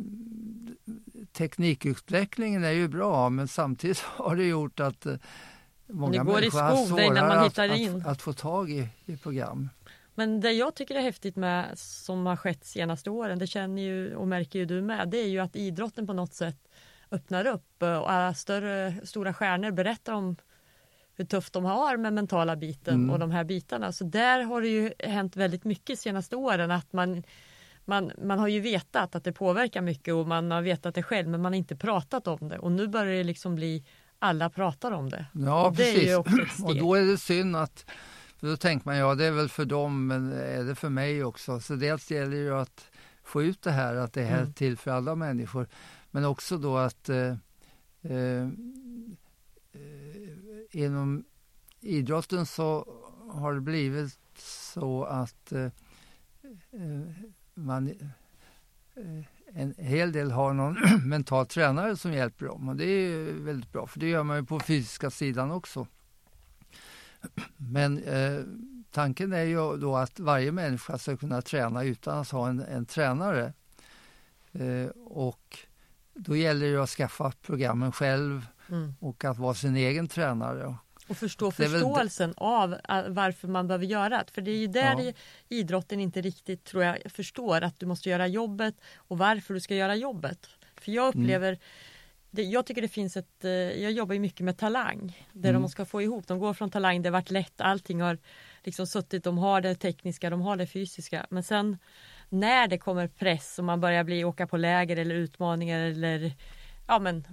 teknikutvecklingen 1.33 2.65
är 2.65 2.71
ju 2.71 2.89
bra 2.89 3.31
men 3.31 3.49
samtidigt 3.49 3.99
har 4.17 4.37
det 4.37 4.45
gjort 4.45 4.81
att 4.81 5.07
eh, 5.07 5.15
många 5.87 6.25
människor 6.25 6.61
har 6.61 6.87
svårare 6.87 7.41
att, 7.41 7.59
att, 7.59 8.07
att, 8.07 8.23
få 8.23 8.33
tag 8.33 8.71
i, 8.71 8.89
i 9.07 9.17
program. 9.17 9.69
Men 10.15 10.41
det 10.41 10.53
jag 10.53 10.75
tycker 10.75 10.95
är 10.95 11.03
häftigt 11.03 11.37
med 11.37 11.79
som 11.79 12.27
har 12.27 12.37
skett 12.37 12.65
senaste 12.65 13.11
åren, 13.11 13.39
det 13.39 13.47
känner 13.47 13.83
ju 13.83 14.15
och 14.15 14.29
märker 14.29 14.59
ju 14.59 14.65
du 14.65 14.83
med, 14.83 15.09
det 15.09 15.19
är 15.19 15.29
ju 15.29 15.39
att 15.39 15.57
idrotten 15.57 16.07
på 16.07 16.13
något 16.13 16.35
sätt 16.35 16.69
öppnar 17.11 17.47
upp 17.47 17.83
eh, 17.83 17.99
och 17.99 18.11
alla 18.11 18.35
större, 18.35 19.07
stora 19.07 19.35
stjärnor 19.35 19.71
berättar 19.71 20.13
om 20.13 20.37
hur 21.19 21.25
tufft 21.25 21.53
de 21.53 21.65
har 21.65 21.97
med 21.97 22.13
mentala 22.13 22.57
biten 22.57 22.95
mm. 22.95 23.11
och 23.11 23.19
de 23.19 23.31
här 23.31 23.45
bitarna. 23.45 23.93
Så 23.93 24.05
där 24.05 24.43
har 24.43 24.63
det 24.63 24.69
ju 24.69 24.93
hänt 24.99 25.37
väldigt 25.37 25.65
mycket 25.65 25.99
senaste 25.99 26.37
åren 26.37 26.71
att 26.71 26.93
man 26.93 27.23
man, 27.85 28.13
man 28.23 28.39
har 28.39 28.49
ju 28.49 28.61
vetat 28.61 29.15
att 29.15 29.25
det 29.25 29.33
påverkar 29.33 29.83
mycket 29.83 30.15
och 30.15 30.27
man 30.27 30.51
har 30.51 30.63
vetat 30.63 30.95
det 30.95 31.03
själv 31.03 31.29
men 31.29 31.43
man 31.43 31.53
har 31.53 31.59
inte 31.59 31.77
pratat 31.77 32.27
om 32.27 32.49
det 32.49 32.59
och 32.59 32.73
nu 32.73 32.89
börjar 32.89 33.15
det 33.15 33.25
liksom 33.25 33.55
bli 33.55 33.85
alla 34.19 34.51
pratar 34.51 34.93
om 34.93 35.11
det. 35.11 35.27
Ja 35.33 35.67
och 35.67 35.77
precis 35.77 36.17
och 36.65 36.77
då 36.77 36.95
är 36.95 37.05
det 37.05 37.19
synd 37.19 37.57
att 37.57 37.85
för 38.41 38.47
då 38.47 38.57
tänker 38.57 38.87
man, 38.87 38.97
ja 38.97 39.15
det 39.15 39.25
är 39.25 39.31
väl 39.31 39.49
för 39.49 39.65
dem, 39.65 40.07
men 40.07 40.33
är 40.33 40.65
det 40.65 40.75
för 40.75 40.89
mig 40.89 41.25
också? 41.25 41.61
Så 41.61 41.75
dels 41.75 42.11
gäller 42.11 42.31
det 42.31 42.37
ju 42.37 42.55
att 42.55 42.91
få 43.23 43.43
ut 43.43 43.63
det 43.63 43.71
här, 43.71 43.95
att 43.95 44.13
det 44.13 44.23
är 44.23 44.39
mm. 44.39 44.53
till 44.53 44.77
för 44.77 44.91
alla 44.91 45.15
människor. 45.15 45.69
Men 46.11 46.25
också 46.25 46.59
då 46.59 46.77
att 46.77 47.09
eh, 47.09 47.37
eh, 48.03 48.49
inom 50.71 51.25
idrotten 51.81 52.47
så 52.47 52.87
har 53.31 53.55
det 53.55 53.61
blivit 53.61 54.19
så 54.39 55.05
att 55.05 55.53
eh, 55.53 55.65
eh 55.65 55.71
man 57.55 57.89
eh, 57.89 59.25
en 59.55 59.75
hel 59.79 60.13
del 60.13 60.31
har 60.31 60.53
någon 60.53 60.77
mental 61.09 61.47
tränare 61.47 61.97
som 61.97 62.13
hjälper 62.13 62.47
dem 62.47 62.69
och 62.69 62.77
det 62.77 62.85
är 62.85 63.33
väldigt 63.33 63.73
bra 63.73 63.87
för 63.87 64.01
det 64.01 64.09
gör 64.09 64.23
man 64.23 64.37
ju 64.37 64.45
på 64.45 64.61
fysiska 64.61 65.11
sidan 65.11 65.51
också. 65.51 65.87
Men 67.57 67.99
eh, 67.99 68.41
tanken 68.91 69.33
är 69.33 69.43
ju 69.43 69.77
då 69.77 69.97
att 69.97 70.21
varje 70.21 70.53
människa 70.53 70.99
ska 70.99 71.17
kunna 71.17 71.43
träna 71.43 71.85
utan 71.85 72.19
att 72.19 72.31
ha 72.31 72.49
en, 72.49 72.61
en 72.61 72.87
tränare. 72.87 73.53
Eh, 74.53 74.89
och 75.05 75.59
då 76.15 76.37
gäller 76.37 76.73
det 76.73 76.83
att 76.83 76.91
skaffa 76.91 77.33
programmen 77.43 77.93
själv 77.93 78.47
mm. 78.69 78.95
och 79.01 79.25
att 79.25 79.39
vara 79.39 79.55
sin 79.55 79.77
egen 79.77 80.09
tränare. 80.09 80.77
Och 81.09 81.17
förstå 81.17 81.51
förståelsen 81.51 82.35
av 82.37 82.77
varför 83.09 83.49
man 83.49 83.67
behöver 83.67 83.87
göra 83.87 84.09
det. 84.09 84.31
För 84.33 84.43
det 84.43 84.51
är 84.51 84.59
ju 84.59 84.67
där 84.67 85.01
ja. 85.01 85.13
idrotten 85.49 86.01
inte 86.01 86.21
riktigt 86.21 86.65
tror 86.65 86.85
jag 86.85 86.99
förstår 87.09 87.61
att 87.61 87.81
du 87.81 87.87
måste 87.87 88.09
göra 88.09 88.27
jobbet 88.27 88.75
och 88.97 89.19
varför 89.19 89.55
du 89.55 89.61
ska 89.61 89.75
göra 89.75 89.95
jobbet. 89.95 90.49
För 90.81 90.93
jag 90.93 91.15
mm. 91.15 91.25
upplever 91.25 91.49
mm 91.49 91.61
det, 92.31 92.43
jag 92.43 92.67
tycker 92.67 92.83
det 92.83 92.89
finns 92.89 93.17
ett, 93.17 93.45
eh, 93.45 93.51
jag 93.51 93.93
jobbar 93.93 94.15
ju 94.15 94.21
mycket 94.21 94.41
med 94.41 94.59
talang. 94.59 95.27
Där 95.33 95.51
mm. 95.51 95.63
de 95.63 95.69
ska 95.69 95.85
få 95.85 96.03
ihop, 96.03 96.27
de 96.27 96.39
går 96.39 96.55
från 96.55 96.71
talang, 96.71 97.03
det 97.03 97.09
har 97.09 97.13
varit 97.13 97.31
lätt, 97.31 97.61
allting 97.61 98.01
har 98.01 98.19
liksom 98.65 98.87
suttit, 98.87 99.25
de 99.25 99.39
har 99.39 99.61
det 99.61 99.75
tekniska, 99.75 100.31
de 100.31 100.41
har 100.41 100.57
det 100.57 100.67
fysiska. 100.67 101.27
Men 101.31 101.43
sen 101.43 101.79
när 102.29 102.69
det 102.69 102.79
kommer 102.79 103.09
press 103.09 103.59
och 103.59 103.65
man 103.65 103.81
börjar 103.81 104.05
bli, 104.05 104.25
åka 104.25 104.47
på 104.47 104.57
läger 104.57 104.97
eller 104.97 105.15
utmaningar 105.15 105.81
eller 105.81 106.33
ja 106.87 106.99
men 106.99 107.25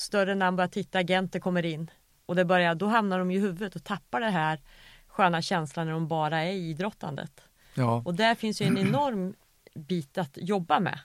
större 0.00 0.34
namn 0.34 0.56
börjar 0.56 0.68
titta, 0.68 0.98
agenter 0.98 1.40
kommer 1.40 1.64
in 1.66 1.90
och 2.26 2.36
det 2.36 2.44
börjar, 2.44 2.74
då 2.74 2.86
hamnar 2.86 3.18
de 3.18 3.30
i 3.30 3.38
huvudet 3.38 3.76
och 3.76 3.84
tappar 3.84 4.20
det 4.20 4.30
här 4.30 4.60
sköna 5.06 5.42
känslan 5.42 5.86
när 5.86 5.92
de 5.92 6.08
bara 6.08 6.40
är 6.40 6.52
i 6.52 6.70
idrottandet. 6.70 7.40
Ja, 7.74 8.02
Och 8.04 8.14
där 8.14 8.34
finns 8.34 8.60
ju 8.62 8.66
en 8.66 8.78
enorm 8.78 9.34
bit 9.74 10.18
att 10.18 10.30
jobba 10.36 10.80
med. 10.80 10.98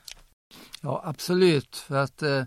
ja 0.82 1.02
absolut. 1.04 1.76
För 1.76 1.96
att 1.96 2.22
eh, 2.22 2.44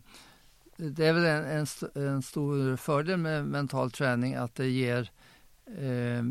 det 0.78 1.06
är 1.06 1.14
väl 1.14 1.26
en, 1.26 1.46
en, 1.46 1.64
st- 1.64 2.00
en 2.00 2.22
stor 2.22 2.76
fördel 2.78 3.18
med 3.18 3.46
mental 3.46 3.92
träning 3.92 4.36
att 4.36 4.56
det 4.56 4.68
ger 4.70 5.12
eh, 5.78 6.24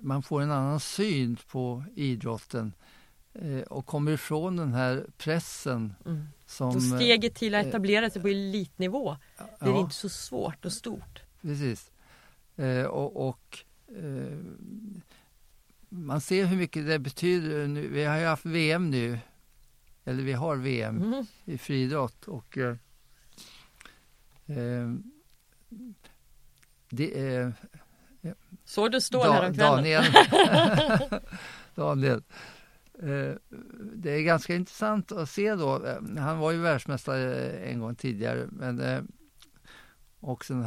man 0.00 0.22
får 0.22 0.42
en 0.42 0.50
annan 0.50 0.80
syn 0.80 1.36
på 1.50 1.84
idrotten 1.94 2.72
eh, 3.34 3.60
och 3.60 3.86
kommer 3.86 4.12
ifrån 4.12 4.56
den 4.56 4.72
här 4.74 5.06
pressen 5.18 5.94
Mm. 6.06 6.26
Som... 6.46 6.68
Och 6.76 6.82
steget 6.82 7.34
till 7.34 7.54
att 7.54 7.66
etablera 7.66 8.10
sig 8.10 8.22
på 8.22 8.28
elitnivå 8.28 9.16
blir 9.60 9.72
ja, 9.72 9.80
inte 9.80 9.94
så 9.94 10.08
svårt 10.08 10.64
och 10.64 10.72
stort. 10.72 11.22
Precis. 11.42 11.90
Eh, 12.56 12.84
och 12.84 13.28
och 13.28 13.58
eh, 13.88 14.38
man 15.88 16.20
ser 16.20 16.44
hur 16.46 16.56
mycket 16.56 16.86
det 16.86 16.98
betyder. 16.98 17.66
Nu, 17.66 17.88
vi 17.88 18.04
har 18.04 18.18
ju 18.18 18.24
haft 18.26 18.46
VM 18.46 18.90
nu, 18.90 19.18
eller 20.04 20.22
vi 20.22 20.32
har 20.32 20.56
VM 20.56 21.02
Mm. 21.02 21.26
i 21.44 21.58
friidrott 21.58 22.24
och 22.28 22.58
eh, 22.58 22.76
eh, 24.46 24.90
det 26.88 27.20
är 27.26 27.52
Såg 28.64 28.92
du 28.92 29.00
stål 29.00 29.26
Da- 29.26 29.32
häromkvällen? 29.32 29.74
Daniel. 29.76 30.04
Daniel. 31.74 32.22
Eh, 32.98 33.34
det 33.94 34.10
är 34.10 34.22
ganska 34.22 34.54
intressant 34.54 35.12
att 35.12 35.30
se 35.30 35.54
då. 35.54 35.86
Eh, 35.86 36.02
han 36.18 36.38
var 36.38 36.52
ju 36.52 36.58
världsmästare 36.58 37.50
en 37.50 37.80
gång 37.80 37.94
tidigare. 37.94 38.48
Men, 38.52 38.80
eh, 38.80 39.02
och 40.20 40.44
sen 40.44 40.64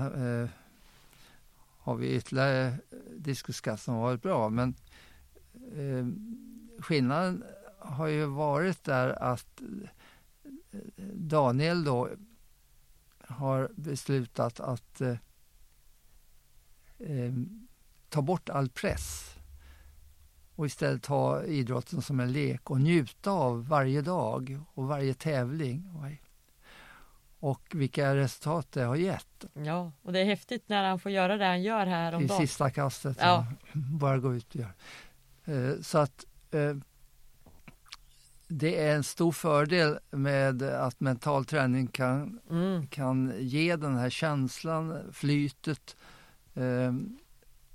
har 1.80 1.96
vi 1.96 2.16
ytterligare 2.16 2.74
diskuskast 3.18 3.84
som 3.84 3.94
har 3.94 4.02
varit 4.02 4.22
bra. 4.22 4.50
Men 4.50 4.76
skillnaden 6.80 7.44
har 7.80 8.08
ju 8.08 8.26
varit 8.26 8.84
där 8.84 9.24
att 9.24 9.62
Daniel 11.14 11.84
då 11.84 12.10
har 13.28 13.72
beslutat 13.76 14.60
att 14.60 15.02
eh, 17.00 17.34
ta 18.10 18.22
bort 18.22 18.50
all 18.50 18.70
press 18.70 19.37
och 20.58 20.66
istället 20.66 21.04
ta 21.04 21.44
idrotten 21.44 22.02
som 22.02 22.20
en 22.20 22.32
lek 22.32 22.70
och 22.72 22.82
njuta 22.82 23.32
av 23.32 23.68
varje 23.68 24.02
dag 24.02 24.60
och 24.74 24.88
varje 24.88 25.14
tävling. 25.14 25.84
Och 27.40 27.62
vilka 27.74 28.16
resultat 28.16 28.72
det 28.72 28.84
har 28.84 28.96
gett 28.96 29.46
Ja, 29.54 29.92
och 30.02 30.14
det 30.14 30.20
är 30.20 30.26
häftigt 30.26 30.70
när 30.70 30.84
han 30.84 31.00
får 31.00 31.12
göra 31.12 31.38
det 31.38 31.46
han 31.46 31.62
gör 31.62 31.86
här 31.86 32.14
om 32.14 32.22
i 32.24 32.28
dagen. 32.28 32.38
sista 32.42 32.70
kastet. 32.70 33.18
Ja. 33.22 33.46
Bara 33.74 34.18
gå 34.18 34.36
ut 34.36 34.50
och 34.50 34.56
göra. 34.56 34.72
Eh, 35.46 35.82
Så 35.82 35.98
att 35.98 36.26
eh, 36.52 36.76
det 38.48 38.84
är 38.88 38.96
en 38.96 39.04
stor 39.04 39.32
fördel 39.32 40.00
med 40.12 40.64
att 40.64 41.00
mental 41.00 41.46
träning 41.46 41.88
kan 41.88 42.40
Mm. 42.50 42.88
kan 42.88 43.34
ge 43.40 43.76
den 43.76 43.96
här 43.98 44.10
känslan, 44.10 45.00
flytet 45.14 45.96
eh, 46.54 46.94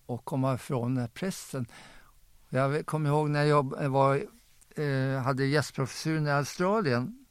och 0.06 0.24
komma 0.24 0.54
ifrån 0.54 0.94
den 0.94 1.00
här 1.02 1.10
pressen. 1.14 1.66
Jag 2.54 2.86
kommer 2.86 3.10
ihåg 3.10 3.30
när 3.30 3.44
jag 3.44 3.88
var, 3.88 4.26
eh, 4.76 5.22
hade 5.22 5.46
gästprofessuren 5.46 6.26
i 6.26 6.30
Australien 6.30 7.24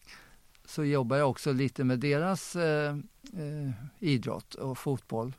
så 0.66 0.84
jobbade 0.84 1.22
jag 1.22 1.30
också 1.30 1.52
lite 1.52 1.84
med 1.84 2.00
deras 2.00 2.56
eh, 2.56 2.96
eh, 3.34 3.72
idrott 4.00 4.54
och 4.54 4.78
fotboll. 4.78 5.34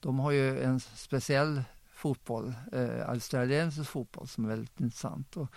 De 0.00 0.18
har 0.18 0.30
ju 0.30 0.62
en 0.62 0.80
speciell 0.80 1.62
fotboll, 1.94 2.54
eh, 2.72 3.08
australiensisk 3.08 3.90
fotboll 3.90 4.28
som 4.28 4.44
är 4.44 4.48
väldigt 4.48 4.80
intressant. 4.80 5.36
Och 5.36 5.48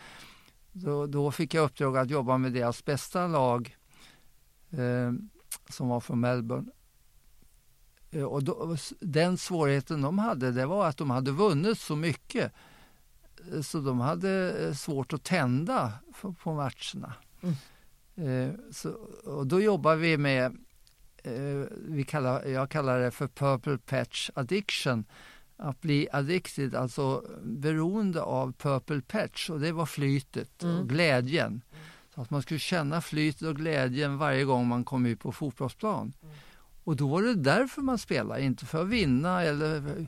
då, 0.72 1.06
då 1.08 1.32
fick 1.32 1.54
jag 1.54 1.66
uppdrag 1.66 1.98
att 1.98 2.10
jobba 2.10 2.38
med 2.38 2.54
deras 2.54 2.86
bästa 2.86 3.28
lag 3.28 3.78
eh, 4.70 5.12
som 5.70 5.88
var 5.88 6.00
från 6.00 6.20
Melbourne. 6.20 6.72
Eh, 8.12 8.24
Och 8.24 8.44
då, 8.44 8.78
den 9.00 9.38
svårigheten 9.38 10.02
de 10.02 10.20
hade 10.20 10.52
det 10.52 10.66
var 10.66 10.88
att 10.88 10.98
de 10.98 11.10
hade 11.10 11.32
vunnit 11.32 11.80
så 11.80 11.96
mycket 11.96 12.52
så 13.64 13.80
de 13.80 14.00
hade 14.00 14.66
eh, 14.68 14.74
svårt 14.74 15.14
att 15.14 15.24
tända 15.24 15.94
på, 16.44 16.54
matcherna. 16.54 17.14
Eh, 18.16 18.52
så, 18.72 18.90
och 19.26 19.48
då 19.48 19.62
jobbar 19.62 19.96
vi 19.96 20.18
med, 20.18 20.46
eh, 21.24 21.66
vi 21.88 22.04
kallar, 22.04 22.46
jag 22.46 22.70
kallar 22.70 23.00
det 23.00 23.12
för 23.12 23.28
purple 23.28 23.78
patch 23.78 24.30
addiction. 24.34 25.06
Att 25.62 25.82
bli 25.82 26.08
addicted, 26.12 26.76
alltså 26.76 27.24
beroende 27.44 28.22
av 28.22 28.52
purple 28.54 29.02
patch 29.02 29.50
och 29.50 29.60
det 29.60 29.72
var 29.72 29.86
flytet 29.86 30.64
Mm. 30.64 30.76
och 30.78 30.90
glädjen. 30.90 31.62
Så 32.16 32.22
att 32.22 32.30
man 32.30 32.42
skulle 32.42 32.60
känna 32.60 33.02
flytet 33.02 33.42
och 33.48 33.56
glädjen 33.56 34.18
varje 34.18 34.44
gång 34.44 34.68
man 34.68 34.84
kom 34.84 35.06
ut 35.06 35.20
på 35.20 35.32
fotbollsplan. 35.32 36.14
Och 36.84 36.96
då 36.96 37.08
var 37.08 37.22
det 37.22 37.36
därför 37.36 37.82
man 37.82 37.98
spelade, 37.98 38.42
inte 38.42 38.66
för 38.66 38.82
att 38.82 38.88
vinna. 38.88 39.44
Eller, 39.44 40.08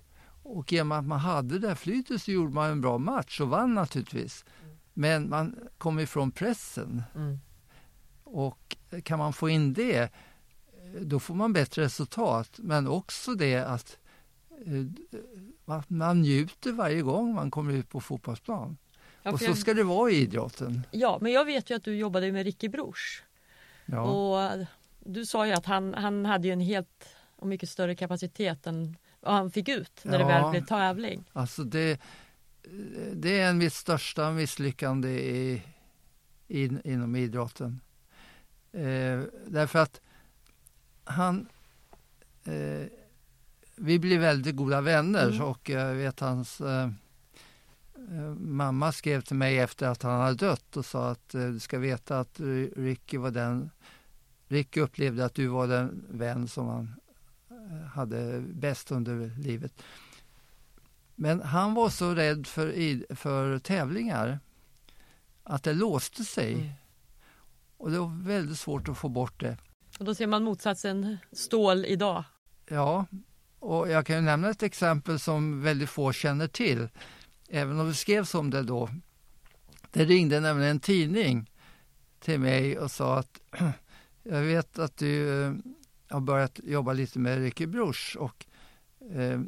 och 0.52 0.72
genom 0.72 0.92
att 0.92 1.06
man 1.06 1.20
hade 1.20 1.60
det 1.60 1.68
här 1.68 1.76
flytet 1.76 2.22
så 2.22 2.32
gjorde 2.32 2.54
man 2.54 2.72
en 2.72 2.82
bra 2.82 2.98
match 2.98 3.42
och 3.42 3.50
vann 3.50 3.74
naturligtvis. 3.74 4.46
Men 4.94 5.30
man 5.30 5.56
kom 5.78 6.00
ifrån 6.00 6.32
pressen. 6.32 7.04
Mm. 7.16 7.40
Och 8.24 8.78
kan 9.04 9.20
man 9.20 9.34
få 9.34 9.50
in 9.50 9.74
det, 9.74 10.12
då 11.02 11.20
får 11.20 11.36
man 11.36 11.54
bättre 11.54 11.84
resultat. 11.84 12.50
Men 12.58 12.88
också 12.88 13.34
det 13.34 13.58
att 13.58 13.98
eh, 14.66 14.86
att 15.66 15.90
man 15.90 16.22
njuter 16.22 16.72
varje 16.72 17.02
gång 17.02 17.34
man 17.34 17.52
kommer 17.52 17.74
ut 17.74 17.90
på 17.90 18.02
fotbollsplan. 18.02 18.78
Ja, 19.24 19.32
och 19.32 19.40
så 19.40 19.46
jag, 19.46 19.58
ska 19.58 19.74
det 19.74 19.84
vara 19.84 20.12
i 20.12 20.16
idrotten. 20.16 20.82
ja, 20.92 21.18
men 21.22 21.32
jag 21.32 21.46
vet 21.46 21.70
ju 21.70 21.76
att 21.76 21.84
du 21.84 21.96
jobbade 21.96 22.32
med 22.32 22.44
Ricky 22.44 22.70
Bruch. 22.70 23.24
Ja. 23.86 24.02
Och 24.02 24.66
du 25.00 25.26
sa 25.26 25.48
ju 25.48 25.54
att 25.54 25.66
han, 25.66 25.94
han 25.94 26.26
hade 26.26 26.50
en 26.50 26.60
helt 26.60 27.06
och 27.36 27.48
mycket 27.48 27.70
större 27.70 27.96
kapacitet 27.96 28.68
än 28.68 28.98
vad 29.21 29.34
han 29.34 29.51
fick 29.51 29.69
ut 29.69 30.01
när 30.03 30.17
det 30.17 30.23
Ja. 30.23 30.27
väl 30.27 30.51
blev 30.51 30.65
tävling. 30.65 31.23
Alltså 31.34 31.63
det, 31.63 31.99
det 33.13 33.39
är 33.39 33.53
mitt 33.53 33.73
största 33.73 34.31
misslyckande 34.31 35.10
i, 35.10 35.62
in, 36.47 36.81
inom 36.84 37.15
idrotten. 37.15 37.79
Eh, 38.71 39.21
därför 39.47 39.79
att 39.79 40.01
han... 41.03 41.47
Eh, 42.43 42.88
vi 43.75 43.99
blev 43.99 44.21
väldigt 44.21 44.55
goda 44.55 44.81
vänner 44.81 45.27
Mm. 45.29 45.41
och 45.41 45.69
jag 45.69 45.93
vet 45.93 46.19
hans 46.19 46.62
eh, 46.62 46.89
eh, 48.12 48.34
mamma 48.38 48.91
skrev 48.91 49.21
till 49.21 49.36
mig 49.36 49.60
efter 49.60 49.88
att 49.88 50.03
han 50.03 50.21
hade 50.21 50.36
dött 50.36 50.77
och 50.77 50.86
sa 50.86 51.10
att 51.12 51.36
eh, 51.36 51.47
du 51.47 51.60
ska 51.60 51.79
veta 51.79 52.19
att 52.19 52.39
Ricky 52.75 53.17
var 53.17 53.31
den... 53.31 53.69
Ricky 54.47 54.79
upplevde 54.81 55.25
att 55.25 55.34
du 55.36 55.47
var 55.47 55.67
den 55.67 56.05
vän 56.10 56.47
som 56.47 56.67
han 56.67 56.95
hade 57.93 58.41
bäst 58.41 58.91
under 58.91 59.32
livet. 59.38 59.84
Men 61.15 61.41
han 61.41 61.74
var 61.74 61.89
så 61.89 62.13
rädd 62.13 62.47
för, 62.47 63.15
för 63.15 63.60
tävlingar 63.60 64.39
att 65.43 65.63
det 65.63 65.74
låste 65.74 66.24
sig. 66.24 66.54
Mm. 66.54 66.69
Och 67.78 67.91
det 67.91 68.00
var 68.00 68.24
väldigt 68.24 68.60
svårt 68.60 68.89
att 68.89 68.97
få 68.97 69.10
bort 69.10 69.39
det. 69.39 69.58
Och 70.00 70.06
då 70.06 70.15
ser 70.15 70.28
man 70.28 70.43
motsatsen 70.43 71.17
stål 71.32 71.86
idag. 71.86 72.24
Ja, 72.67 73.06
och 73.60 73.89
jag 73.89 74.06
kan 74.06 74.15
ju 74.15 74.21
nämna 74.21 74.50
ett 74.50 74.63
exempel 74.63 75.19
som 75.19 75.62
väldigt 75.62 75.89
få 75.89 76.12
känner 76.12 76.47
till. 76.47 76.89
Även 77.50 77.80
om 77.80 77.88
det 77.88 77.93
skrevs 77.93 78.36
om 78.36 78.50
det 78.50 78.63
då. 78.63 78.89
Det 79.91 80.06
ringde 80.06 80.39
nämligen 80.39 80.71
en 80.71 80.80
tidning 80.80 81.52
till 82.19 82.39
mig 82.39 82.80
och 82.80 82.91
sa 82.91 83.19
att 83.19 83.41
jag 84.24 84.41
vet 84.41 84.80
att 84.80 84.97
du 84.97 85.62
jag 86.12 86.15
har 86.15 86.21
börjat 86.21 86.60
jobba 86.63 86.93
lite 86.93 87.19
med 87.19 87.38
Ricky 87.38 87.65
Bruch 87.65 88.17
och, 88.19 88.45
eh, 89.12 89.41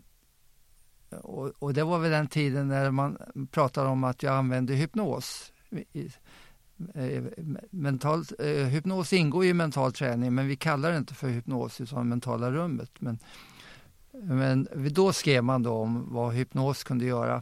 och, 1.22 1.52
och 1.60 1.74
det 1.74 1.84
var 1.84 2.00
väl 2.00 2.12
den 2.12 2.28
tiden 2.28 2.68
när 2.68 2.92
man 2.92 3.18
pratade 3.52 3.90
om 3.90 4.04
att 4.04 4.24
jag 4.24 4.36
använde 4.36 4.74
hypnos. 4.74 5.54
I, 5.94 6.10
eh, 6.94 7.24
mental, 7.70 8.26
eh, 8.40 8.48
hypnos 8.48 9.14
ingår 9.14 9.44
ju 9.44 9.50
i 9.50 9.54
mental 9.54 9.94
träning 9.94 10.36
men 10.36 10.48
vi 10.48 10.56
kallar 10.56 10.92
det 10.92 10.98
inte 10.98 11.14
för 11.14 11.28
hypnos 11.30 11.82
utan 11.82 12.10
mentala 12.10 12.52
rummet. 12.52 12.92
Men, 13.00 13.20
men 14.12 14.68
då 14.92 15.14
skrev 15.14 15.44
man 15.44 15.64
då 15.64 15.74
om 15.74 16.14
vad 16.14 16.34
hypnos 16.34 16.84
kunde 16.84 17.06
göra. 17.06 17.42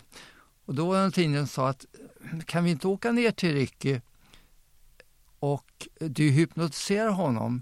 Och 0.65 0.76
då 0.76 0.88
var 0.88 0.97
det 0.97 1.03
en 1.03 1.11
tidning 1.11 1.38
som 1.38 1.47
sa 1.47 1.69
att 1.69 1.86
kan 2.45 2.63
vi 2.63 2.72
inte 2.72 2.88
åka 2.88 3.11
ner 3.11 3.32
till 3.32 3.53
Ricky 3.53 3.99
och 5.39 5.88
du 5.99 6.30
hypnotiserar 6.30 7.09
honom 7.09 7.61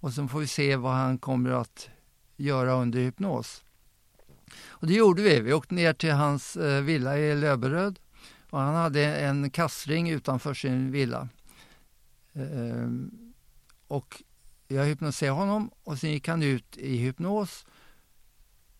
och 0.00 0.12
sen 0.12 0.28
får 0.28 0.40
vi 0.40 0.46
se 0.46 0.76
vad 0.76 0.92
han 0.92 1.18
kommer 1.18 1.50
att 1.50 1.88
göra 2.36 2.72
under 2.72 3.00
hypnos. 3.00 3.64
Och 4.60 4.86
det 4.86 4.94
gjorde 4.94 5.22
vi. 5.22 5.40
Vi 5.40 5.52
åkte 5.52 5.74
ner 5.74 5.92
till 5.92 6.12
hans 6.12 6.56
eh, 6.56 6.82
villa 6.82 7.18
i 7.18 7.34
Löberöd 7.34 7.98
och 8.50 8.60
han 8.60 8.74
hade 8.74 9.16
en 9.16 9.50
kastring 9.50 10.10
utanför 10.10 10.54
sin 10.54 10.92
villa. 10.92 11.28
Ehm, 12.32 13.32
och 13.88 14.22
jag 14.68 14.84
hypnotiserade 14.84 15.36
honom 15.36 15.70
och 15.84 15.98
sen 15.98 16.10
gick 16.10 16.28
han 16.28 16.42
ut 16.42 16.76
i 16.76 16.96
hypnos 16.96 17.66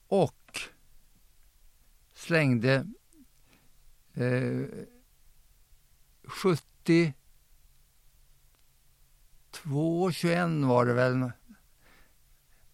och 0.08 0.60
slängde 2.14 2.86
eh, 4.14 4.62
72, 6.24 7.12
2,21 9.52 10.66
var 10.68 10.86
det 10.86 10.92
väl. 10.92 11.32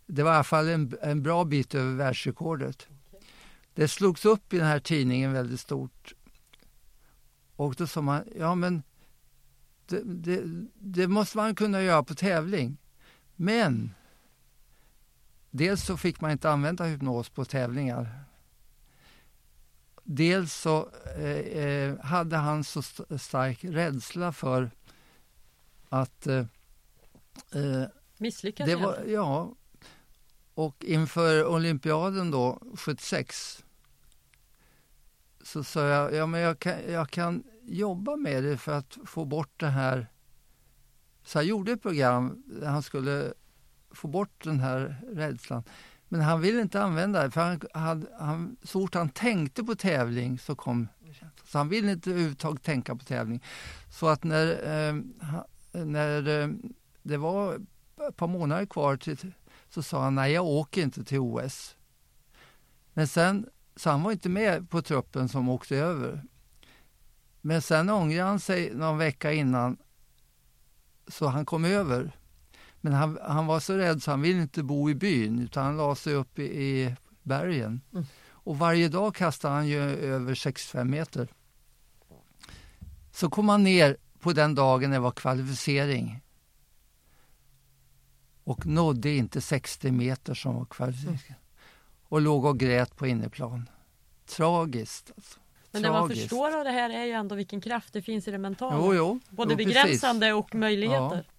Det 0.06 0.22
var 0.22 0.32
i 0.32 0.34
alla 0.34 0.44
fall 0.44 0.68
en, 0.68 0.96
en 1.02 1.22
bra 1.22 1.44
bit 1.44 1.74
över 1.74 1.94
världsrekordet. 1.94 2.88
Det 3.74 3.88
slogs 3.88 4.24
upp 4.24 4.52
i 4.52 4.58
den 4.58 4.66
här 4.66 4.80
tidningen 4.80 5.32
väldigt 5.32 5.60
stort. 5.60 6.14
Och 7.56 7.74
då 7.74 7.86
sa 7.86 8.00
man, 8.00 8.24
ja 8.36 8.54
men 8.54 8.82
det, 9.86 10.02
det, 10.04 10.42
det 10.74 11.08
måste 11.08 11.36
man 11.36 11.54
kunna 11.54 11.82
göra 11.82 12.02
på 12.02 12.14
tävling. 12.14 12.76
Men 13.36 13.94
dels 15.50 15.84
så 15.84 15.96
fick 15.96 16.20
man 16.20 16.30
inte 16.30 16.50
använda 16.50 16.84
hypnos 16.84 17.28
på 17.28 17.44
tävlingar. 17.44 18.24
Dels 20.02 20.54
så 20.54 20.88
eh, 21.16 21.24
eh 21.28 21.98
hade 22.00 22.36
han 22.36 22.64
så 22.64 22.80
st 22.80 23.18
stark 23.18 23.64
rädsla 23.64 24.32
för 24.32 24.70
att... 25.88 26.26
Eh, 26.26 26.46
eh 27.54 27.88
Misslyckas 28.18 28.66
det 28.66 28.76
var, 28.76 29.04
Ja. 29.06 29.54
Och 30.54 30.84
inför 30.84 31.46
olympiaden 31.46 32.30
då, 32.30 32.62
76 32.74 33.64
så 35.42 35.64
sa 35.64 35.88
jag, 35.88 36.14
ja 36.14 36.26
men 36.26 36.40
jag 36.40 36.58
kan, 36.58 36.92
jag 36.92 37.10
kan 37.10 37.44
jobba 37.62 38.16
med 38.16 38.44
det 38.44 38.56
för 38.56 38.72
att 38.72 38.98
få 39.06 39.24
bort 39.24 39.60
det 39.60 39.68
här. 39.68 40.06
Så 41.24 41.38
jag 41.38 41.44
gjorde 41.44 41.72
ett 41.72 41.82
program 41.82 42.42
där 42.46 42.66
han 42.66 42.82
skulle 42.82 43.32
få 43.90 44.08
bort 44.08 44.44
den 44.44 44.60
här 44.60 45.02
rädslan. 45.12 45.62
Men 46.08 46.20
han 46.20 46.40
ville 46.40 46.60
inte 46.60 46.82
använda 46.82 47.22
det, 47.22 47.30
för 47.30 47.40
han, 47.40 47.60
han, 47.74 48.06
han, 48.18 48.56
så 48.62 48.80
fort 48.80 48.94
han 48.94 49.08
tänkte 49.08 49.64
på 49.64 49.74
tävling 49.74 50.38
så 50.38 50.54
kom 50.54 50.88
Så 51.44 51.58
han 51.58 51.68
ville 51.68 51.92
inte 51.92 52.10
överhuvudtaget 52.10 52.62
tänka 52.62 52.96
på 52.96 53.04
tävling. 53.04 53.42
Så 53.90 54.08
att 54.08 54.24
när, 54.24 54.48
eh, 54.50 54.94
när 55.84 56.28
eh, 56.28 56.48
det 57.04 57.16
var 57.16 57.60
ett 58.08 58.16
par 58.16 58.26
månader 58.26 58.66
kvar 58.66 58.96
till, 58.96 59.32
så 59.68 59.82
sa 59.82 60.02
han 60.02 60.14
nej, 60.14 60.32
jag 60.32 60.44
åker 60.44 60.82
inte 60.82 61.04
till 61.04 61.18
OS. 61.18 61.76
Men 62.92 63.08
sen, 63.08 63.46
så 63.76 63.90
han 63.90 64.02
var 64.02 64.12
inte 64.12 64.28
med 64.28 64.70
på 64.70 64.82
truppen 64.82 65.28
som 65.28 65.48
åkte 65.48 65.76
över. 65.76 66.24
Men 67.40 67.62
sen 67.62 67.90
ångrade 67.90 68.28
han 68.28 68.40
sig 68.40 68.74
någon 68.74 68.98
vecka 68.98 69.32
innan 69.32 69.76
så 71.08 71.26
han 71.26 71.46
kom 71.46 71.64
över. 71.64 72.16
Men 72.80 72.92
han, 72.92 73.18
han 73.22 73.46
var 73.46 73.60
så 73.60 73.76
rädd 73.76 74.02
så 74.02 74.10
han 74.10 74.22
ville 74.22 74.42
inte 74.42 74.62
bo 74.62 74.90
i 74.90 74.94
byn 74.94 75.38
utan 75.38 75.64
han 75.64 75.76
la 75.76 75.94
sig 75.94 76.14
upp 76.14 76.38
i, 76.38 76.42
i 76.42 76.96
bergen. 77.22 77.80
Mm. 77.92 78.04
Och 78.28 78.58
varje 78.58 78.88
dag 78.88 79.14
kastade 79.14 79.54
han 79.54 79.68
ju 79.68 79.80
över 79.80 80.34
65 80.34 80.90
meter. 80.90 81.28
Så 83.12 83.30
kom 83.30 83.48
han 83.48 83.62
ner 83.62 83.96
på 84.20 84.32
den 84.32 84.54
dagen 84.54 84.90
det 84.90 84.98
var 84.98 85.10
kvalificering. 85.10 86.23
Och 88.44 88.66
nådde 88.66 89.10
inte 89.10 89.40
60 89.40 89.90
meter 89.90 90.34
som 90.34 90.54
var 90.54 90.64
kvalificering. 90.64 91.18
Mm. 91.26 91.40
Och 92.08 92.20
låg 92.20 92.44
och 92.44 92.58
grät 92.58 92.96
på 92.96 93.06
innerplan. 93.06 93.68
Tragiskt. 94.26 95.12
Alltså. 95.16 95.40
Men 95.70 95.82
det 95.82 95.90
man 95.90 96.08
förstår 96.08 96.58
av 96.58 96.64
det 96.64 96.70
här 96.70 96.90
är 96.90 97.04
ju 97.04 97.12
ändå 97.12 97.34
vilken 97.34 97.60
kraft 97.60 97.92
det 97.92 98.02
finns 98.02 98.28
i 98.28 98.30
det 98.30 98.38
mentala. 98.38 98.76
Jo, 98.76 98.94
jo. 98.94 99.20
Både 99.30 99.50
jo, 99.50 99.56
begränsande 99.56 100.26
precis. 100.26 100.34
och 100.34 100.54
möjligheter. 100.54 101.16
Ja. 101.16 101.34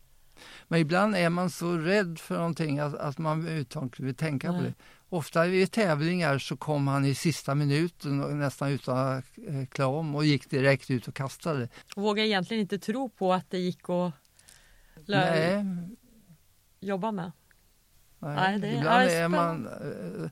Men 0.67 0.79
ibland 0.79 1.15
är 1.15 1.29
man 1.29 1.49
så 1.49 1.77
rädd 1.77 2.19
för 2.19 2.35
någonting 2.37 2.79
att, 2.79 2.95
att 2.95 3.17
man 3.17 3.41
överhuvudtaget 3.41 3.99
vill 3.99 4.15
tänka 4.15 4.51
Nej. 4.51 4.59
på 4.59 4.65
det. 4.65 4.73
Ofta 5.09 5.45
vid 5.45 5.71
tävlingar 5.71 6.37
så 6.37 6.57
kom 6.57 6.87
han 6.87 7.05
i 7.05 7.15
sista 7.15 7.55
minuten 7.55 8.23
och 8.23 8.35
nästan 8.35 8.69
utan 8.69 8.97
att 8.97 9.25
eh, 9.47 9.65
klä 9.69 9.85
om 9.85 10.15
och 10.15 10.25
gick 10.25 10.49
direkt 10.49 10.91
ut 10.91 11.07
och 11.07 11.13
kastade. 11.13 11.69
Vågar 11.95 12.23
egentligen 12.23 12.61
inte 12.61 12.79
tro 12.79 13.09
på 13.09 13.33
att 13.33 13.51
det 13.51 13.57
gick 13.57 13.89
att 13.89 14.13
Nej 15.05 15.65
jobba 16.85 17.11
med. 17.11 17.31
Nej, 18.19 18.35
Nej 18.35 18.59
det 18.59 18.71
ibland 18.71 19.09
är, 19.09 19.23
är 19.23 19.27
man 19.27 19.67
eh, 19.67 20.23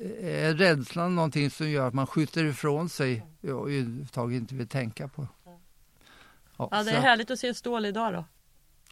eh, 0.00 0.44
är 0.44 0.54
rädslan 0.54 1.14
någonting 1.14 1.50
som 1.50 1.70
gör 1.70 1.88
att 1.88 1.94
man 1.94 2.06
skjuter 2.06 2.44
ifrån 2.44 2.88
sig 2.88 3.26
och 3.40 3.48
överhuvudtaget 3.48 4.36
inte 4.36 4.54
vill 4.54 4.68
tänka 4.68 5.08
på. 5.08 5.26
Ja, 6.56 6.68
ja 6.70 6.82
det 6.82 6.90
är 6.90 7.00
härligt 7.00 7.30
att 7.30 7.38
se 7.38 7.54
Stål 7.54 7.86
idag 7.86 8.12
då. 8.12 8.24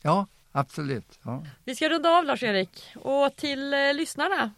Ja, 0.02 0.26
absolut. 0.52 1.18
Ja. 1.22 1.46
Vi 1.64 1.74
ska 1.74 1.88
runda 1.88 2.10
av 2.10 2.24
Lars-Erik 2.24 2.96
och 2.96 3.36
till 3.36 3.74
eh, 3.74 3.94
lyssnarna. 3.94 4.50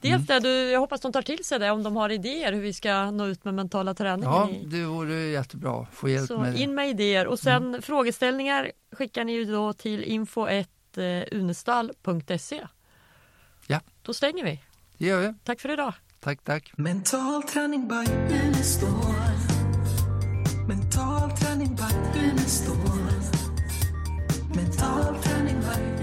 Dels 0.00 0.30
mm. 0.30 0.42
det, 0.42 0.48
du, 0.48 0.70
jag 0.70 0.80
hoppas 0.80 1.00
de 1.00 1.12
tar 1.12 1.22
till 1.22 1.44
sig 1.44 1.58
det 1.58 1.70
om 1.70 1.82
de 1.82 1.96
har 1.96 2.10
idéer 2.10 2.52
hur 2.52 2.60
vi 2.60 2.72
ska 2.72 3.10
nå 3.10 3.26
ut 3.26 3.44
med 3.44 3.54
mentala 3.54 3.94
träningen. 3.94 4.30
Ja, 4.30 4.50
det 4.64 4.84
vore 4.84 5.14
jättebra. 5.14 5.80
att 5.82 5.94
Få 5.94 6.08
hjälp 6.08 6.26
Så 6.26 6.38
med 6.38 6.52
det. 6.52 6.58
In 6.58 6.74
med 6.74 6.88
idéer 6.88 7.26
och 7.26 7.38
sen 7.38 7.66
mm. 7.66 7.82
frågeställningar 7.82 8.72
skickar 8.92 9.24
ni 9.24 9.32
ju 9.32 9.44
då 9.44 9.72
till 9.72 10.04
info 10.04 10.46
1 10.46 10.70
Eh, 10.98 11.24
unestal.se. 11.32 12.66
Ja. 13.66 13.80
Då 14.02 14.14
stänger 14.14 14.44
vi. 14.44 14.62
Det 14.98 15.06
gör 15.06 15.20
vi. 15.20 15.34
Tack 15.44 15.60
för 15.60 15.72
idag. 15.72 15.94
Tack, 16.20 16.42
tack. 16.44 16.72
Mental 16.76 17.42
träning 17.42 17.88
by 17.88 18.12
Unestål. 18.34 19.14
Mental 20.68 21.30
träning 21.30 21.76
by 21.76 22.20
Unestål. 22.20 22.76
Mental 24.54 25.22
träning 25.22 25.60
by 25.60 25.95